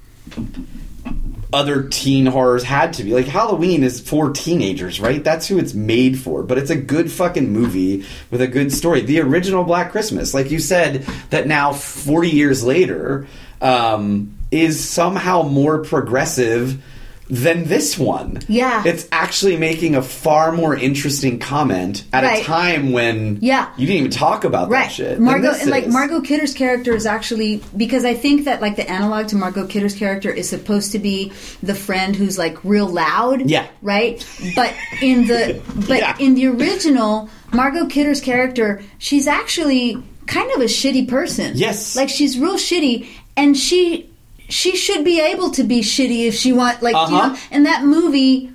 [1.53, 3.13] other teen horrors had to be.
[3.13, 5.23] Like Halloween is for teenagers, right?
[5.23, 6.43] That's who it's made for.
[6.43, 9.01] But it's a good fucking movie with a good story.
[9.01, 13.27] The original Black Christmas, like you said, that now forty years later
[13.61, 16.83] um, is somehow more progressive
[17.29, 18.39] than this one.
[18.47, 18.83] Yeah.
[18.85, 22.41] it's actually making a far more interesting comment at Right.
[22.41, 23.67] a time when Yeah.
[23.77, 25.19] you didn't even talk about that shit.
[25.19, 25.87] Margot, and like.
[25.87, 29.93] Margot Kidder's character is actually because I think that like the analog to Margot Kidder's
[29.93, 33.65] character is supposed to be the friend who's like real loud, Yeah.
[33.81, 34.25] right.
[34.55, 36.15] But in the but Yeah.
[36.19, 39.97] in the original, Margot Kidder's character, she's actually
[40.27, 41.53] kind of a shitty person.
[41.55, 41.95] Yes.
[41.95, 43.05] like she's real shitty,
[43.35, 44.09] and she
[44.49, 46.81] she should be able to be shitty if she want.
[46.81, 47.27] Like you Uh-huh.
[47.29, 48.51] know, in that movie,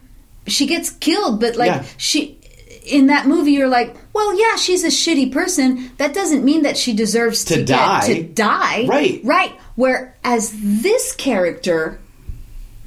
[0.46, 1.84] she gets killed, but like Yeah.
[1.98, 2.38] she
[2.84, 6.76] in that movie you're like well yeah she's a shitty person that doesn't mean that
[6.76, 8.00] she deserves to, To die.
[8.08, 9.20] to die Right.
[9.22, 12.00] right whereas this character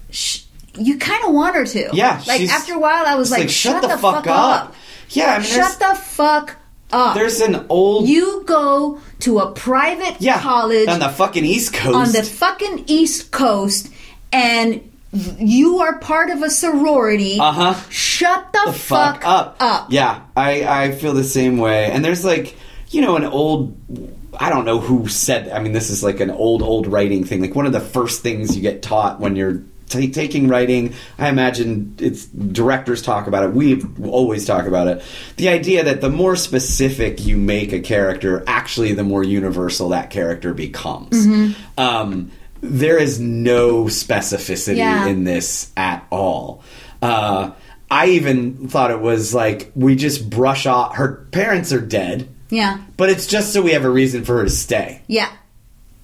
[0.10, 0.42] sh-
[0.78, 3.50] you kind of want her to Yeah, like after a while i was it's like,
[3.50, 4.76] shut, the, fuck, up,
[5.12, 6.58] Yeah, I mean, shut the fuck
[6.92, 11.74] up there's an old you go to a private yeah college on the fucking East
[11.74, 11.96] Coast.
[11.96, 13.92] on the fucking East Coast
[14.32, 14.92] and
[15.38, 17.40] you are part of a sorority.
[17.40, 17.74] Uh-huh.
[17.90, 19.56] Shut the, the fuck, up.
[19.60, 19.92] up.
[19.92, 21.90] Yeah, I, I feel the same way.
[21.92, 22.56] And there's like,
[22.90, 23.78] you know, an old.
[24.38, 25.50] I don't know who said.
[25.50, 27.42] I mean, this is like an old, old writing thing.
[27.42, 30.94] Like one of the first things you get taught when you're t- taking writing.
[31.18, 33.54] I imagine it's directors talk about it.
[33.54, 35.04] We always talk about it.
[35.38, 40.10] The idea that the more specific you make a character, actually, the more universal that
[40.10, 41.26] character becomes.
[41.26, 41.80] Mm-hmm.
[41.80, 42.32] Um,
[42.62, 45.08] there is no specificity Yeah.
[45.08, 46.64] in this at all.
[47.02, 47.52] Uh,
[47.92, 50.96] I even thought it was like we just brush off.
[50.96, 52.80] Her parents are dead, Yeah.
[52.98, 55.02] but it's just so we have a reason for her to stay.
[55.08, 55.30] Yeah.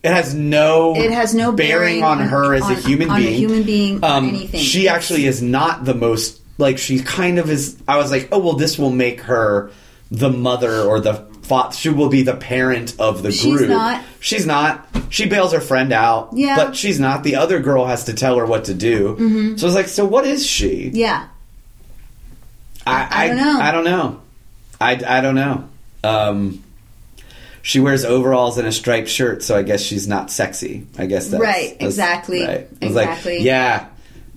[0.04, 0.96] It has no.
[0.96, 3.38] It has no bearing, bearing on on- her as on- a human on a being.
[3.38, 4.60] human being or Um, anything.
[4.62, 6.78] She actually is not the most like.
[6.80, 7.76] She kind of is.
[7.88, 9.70] I was like, oh well, this will make her
[10.12, 11.24] the mother or the.
[11.44, 13.34] fa- She will be the parent of the group.
[13.42, 13.70] She's group.
[13.70, 14.02] not.
[14.20, 14.88] She's not.
[15.10, 16.30] She bails her friend out.
[16.34, 16.56] Yeah.
[16.56, 17.24] But she's not.
[17.24, 19.16] The other girl has to tell her what to do.
[19.20, 19.58] Mm-hmm.
[19.58, 20.90] So I was like, so what is she?
[20.94, 21.28] Yeah.
[22.88, 23.60] I, I don't know.
[23.62, 24.22] I don't know.
[24.80, 25.70] I, I don't know.
[26.04, 26.64] Um,
[27.62, 30.88] she wears overalls and a striped shirt, so I guess she's not sexy.
[30.98, 32.68] I guess that's Right, that's- exactly, Right.
[32.82, 33.42] Was like, exactly.
[33.44, 33.86] yeah,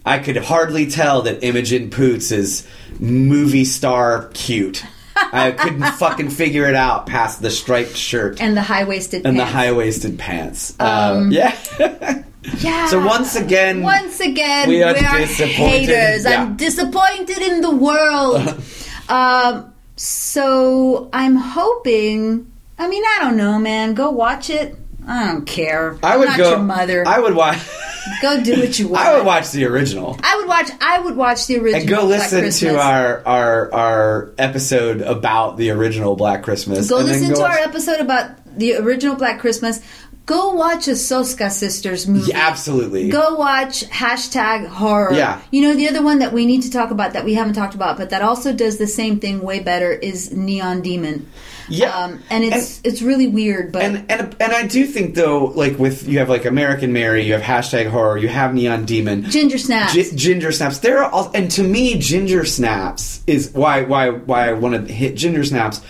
[0.05, 2.67] I could hardly tell that Imogen Poots is
[3.01, 4.85] movie star cute.
[5.17, 9.39] I couldn't fucking figure it out past the striped shirt and, the high waisted And
[9.39, 10.75] the high waisted pants.
[10.79, 11.57] Uh, yeah.
[12.59, 12.89] Yeah.
[12.89, 15.89] So once again, Once again, we we are are, disappointed.
[15.89, 16.25] haters.
[16.25, 16.43] Yeah.
[16.43, 18.63] I'm disappointed in the world.
[19.09, 22.53] um, so I'm hoping.
[22.85, 23.95] I mean, I don't know, man.
[23.95, 24.77] Go watch it.
[25.07, 25.99] I don't care.
[26.03, 26.51] I would I'm not go.
[26.51, 27.05] your mother.
[27.07, 27.59] I would watch.
[28.23, 29.07] go do what you want.
[29.07, 30.19] I would watch the original.
[30.23, 30.71] I would watch.
[30.83, 31.81] I would watch the original.
[31.81, 32.73] And go Black listen Christmas.
[32.73, 36.91] to our, our our episode about the original Black Christmas.
[36.91, 39.81] Go listen to watch- our episode about the original Black Christmas.
[40.27, 42.31] go watch a Soska Sisters movie.
[42.31, 43.09] Yeah, absolutely.
[43.09, 45.13] Go watch hashtag horror.
[45.15, 45.41] Yeah.
[45.51, 47.75] You know, the other one that we need to talk about that we haven't talked
[47.75, 51.29] about, but that also does the same thing way better is Neon Demon.
[51.69, 51.97] Yeah.
[51.97, 55.79] Um, and it's it's really weird, but and and and I do think though, like
[55.79, 59.59] with you have like American Mary, you have hashtag horror, you have Neon Demon, Ginger
[59.59, 59.93] Snaps.
[59.95, 60.79] Gi- ginger snaps.
[60.79, 64.93] There are all, and to me, ginger snaps is why why why I want to
[64.93, 65.81] hit ginger snaps.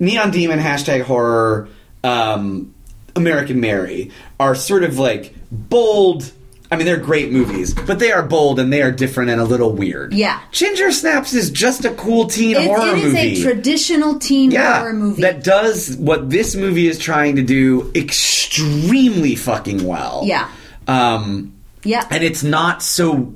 [0.00, 1.68] Neon Demon, hashtag horror,
[2.02, 2.74] um,
[3.16, 4.10] American Mary
[4.40, 6.32] are sort of like bold.
[6.74, 9.44] I mean, they're great movies, but they are bold and they are different and a
[9.44, 10.12] little weird.
[10.12, 10.40] Yeah.
[10.50, 12.98] Ginger Snaps is just a cool teen it, horror movie.
[12.98, 15.22] it is movie a traditional teen yeah, horror movie.
[15.22, 20.22] that does what this movie is trying to do extremely fucking well.
[20.24, 20.50] Yeah.
[20.88, 21.54] Um,
[21.84, 22.06] yeah.
[22.10, 23.32] and it's not so.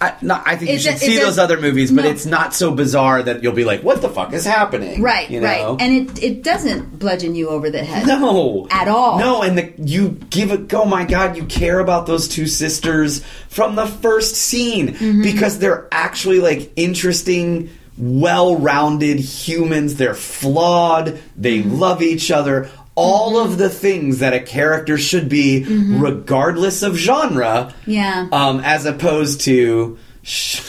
[0.00, 2.10] I, not, I think you should see those other movies, but no.
[2.10, 5.40] it's not so bizarre that you'll be like, "What the fuck is happening?" right, you
[5.40, 5.46] know?
[5.46, 5.80] right.
[5.80, 8.06] And it it doesn't bludgeon you over the head.
[8.06, 9.18] no, At all.
[9.18, 10.72] No, and the, you give it.
[10.72, 15.22] Oh my god, you care about those two sisters from the first scene Mm-hmm.
[15.22, 19.96] because they're actually like interesting, well-rounded humans.
[19.96, 21.20] They're flawed.
[21.36, 22.70] They love each other.
[22.96, 27.72] All of the things that a character should be, regardless of genre.
[27.82, 27.90] Mm-hmm.
[27.90, 28.28] Yeah.
[28.32, 29.98] Um, as opposed to.
[30.22, 30.60] Sh-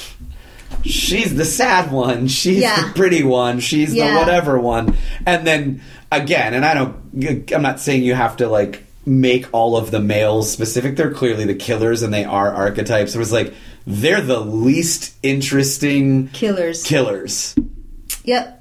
[0.84, 2.28] She's the sad one.
[2.28, 2.88] She's Yeah.
[2.88, 3.60] the pretty one.
[3.60, 4.14] She's Yeah.
[4.14, 4.96] the whatever one.
[5.28, 7.52] And then again, and I don't.
[7.54, 10.96] I'm not saying you have to like make all of the males specific.
[10.96, 13.14] They're clearly the killers, and they are archetypes.
[13.14, 13.54] It was like
[13.86, 16.82] they're the least interesting Killers.
[16.84, 17.54] killers.
[18.24, 18.58] Yep.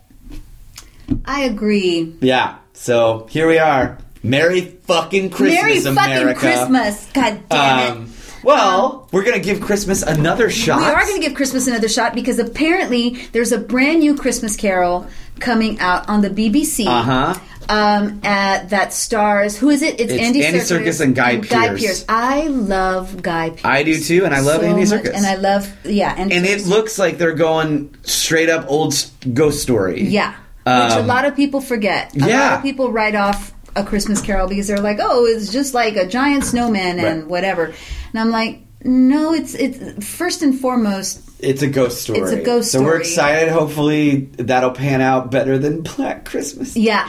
[1.24, 2.14] I agree.
[2.20, 2.56] Yeah.
[2.80, 3.98] So here we are.
[4.22, 6.40] Merry fucking Christmas, Merry fucking America.
[6.40, 7.06] Christmas.
[7.12, 7.90] God damn it.
[7.90, 8.12] Um,
[8.42, 10.80] well, we're gonna give Christmas another shot.
[10.80, 14.56] We are going to give Christmas another shot because apparently there's a brand new Christmas
[14.56, 15.06] Carol
[15.40, 16.86] coming out on the BBC.
[16.86, 17.40] Uh huh.
[17.68, 20.00] Um, uh, that stars who is it?
[20.00, 22.06] It's, It's Andy, Andy Serkis Serkis and Guy Pearce.
[22.08, 23.50] I love Guy.
[23.50, 23.60] Pearce.
[23.62, 25.14] I do too, and I love so Andy Serkis.
[25.14, 28.94] and I love yeah, and, and it looks like they're going straight up old
[29.34, 30.04] ghost story.
[30.04, 30.34] yeah,
[30.64, 32.14] which a Um, lot of people forget.
[32.16, 32.56] A lot yeah.
[32.56, 36.06] of people write off a Christmas Carol because they're like, oh, it's just like a
[36.06, 37.28] giant snowman and Right.
[37.30, 37.64] whatever.
[37.66, 42.18] And I'm like, no, it's it's first and foremost It's a ghost story.
[42.20, 42.84] It's a ghost story.
[42.84, 43.48] So we're excited.
[43.50, 46.76] Hopefully that'll pan out better than Black Christmas.
[46.76, 47.08] Yeah.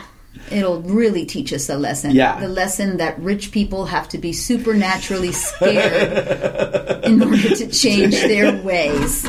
[0.52, 2.12] It'll really teach us a lesson.
[2.12, 2.40] Yeah.
[2.40, 8.62] The lesson that rich people have to be supernaturally scared in order to change their
[8.62, 9.26] ways.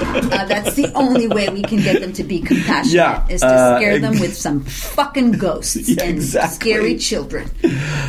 [0.00, 3.46] Uh, that's the only way we can get them to be compassionate Yeah, is to
[3.46, 6.54] uh, scare them with some fucking ghosts Yeah, and exactly.
[6.54, 7.50] scary children.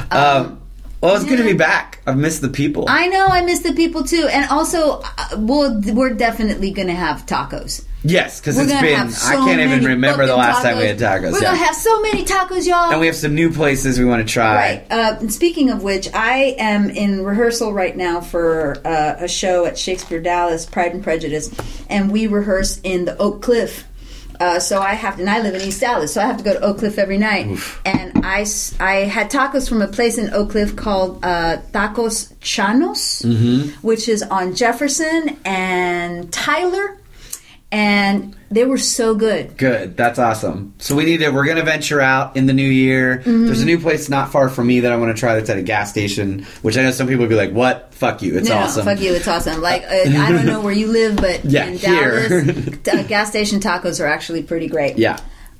[0.09, 0.61] Um,
[1.01, 1.99] well, it's good to be back.
[2.05, 2.85] I've missed the people.
[2.87, 6.93] I know I miss the people too, and also uh, we'll, we're definitely going to
[6.93, 7.85] have tacos.
[8.03, 8.95] Yes, because it's been.
[8.95, 11.31] have I can't even remember the last time we had tacos.
[11.33, 11.51] We're yeah.
[11.51, 12.91] gonna have so many tacos, y'all.
[12.91, 14.55] and we have some new places we want to try.
[14.55, 14.87] Right.
[14.91, 19.65] Uh, and speaking of which, I am in rehearsal right now for uh, a show
[19.65, 21.49] at Shakespeare Dallas, Pride and Prejudice,
[21.89, 23.87] and we rehearse in the Oak Cliff.
[24.39, 26.43] Uh, so I have to, and I live in East Dallas, so I have to
[26.43, 27.45] go to Oak Cliff every night.
[27.85, 28.43] And I,
[28.79, 33.85] I had tacos from a place in Oak Cliff called uh, Tacos Chanos, Mm-hmm.
[33.85, 36.97] which is on Jefferson and Tyler,
[37.71, 39.57] and they were so good.
[39.57, 39.95] Good.
[39.95, 40.73] That's awesome.
[40.79, 41.29] So we need to.
[41.29, 43.17] We're gonna venture out in the new year.
[43.19, 43.45] Mm-hmm.
[43.45, 45.35] There's a new place not far from me that I want to try.
[45.35, 46.43] That's at a gas station.
[46.61, 47.93] Which I know some people would be like, "What?
[47.93, 48.37] Fuck you!
[48.37, 49.61] It's no, awesome." No, fuck you, it's awesome.
[49.61, 52.43] Like uh, I don't know where you live, but Yeah, in here.
[52.83, 54.97] Dallas, uh, gas station tacos are actually pretty great.
[54.97, 55.17] Yeah.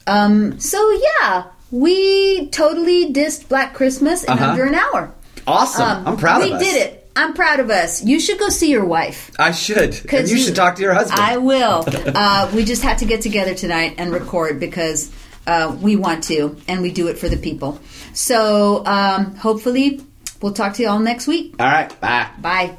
[0.07, 0.59] Um.
[0.59, 0.77] So
[1.21, 4.45] yeah, we totally dissed Black Christmas in Uh-huh.
[4.51, 5.13] under an hour.
[5.47, 5.83] Awesome.
[5.83, 6.63] Um, I'm proud we of us.
[6.63, 7.00] did it.
[7.15, 8.03] I'm proud of us.
[8.03, 9.31] You should go see your wife.
[9.37, 9.99] I should.
[10.11, 11.19] And you, you should talk to your husband.
[11.19, 11.83] I will.
[12.15, 15.11] uh, we just had to get together tonight and record because
[15.45, 17.79] uh, we want to, and we do it for the people.
[18.13, 20.01] So um, hopefully,
[20.41, 21.55] we'll talk to you all next week.
[21.59, 21.99] All right.
[21.99, 22.29] Bye.
[22.39, 22.77] Bye.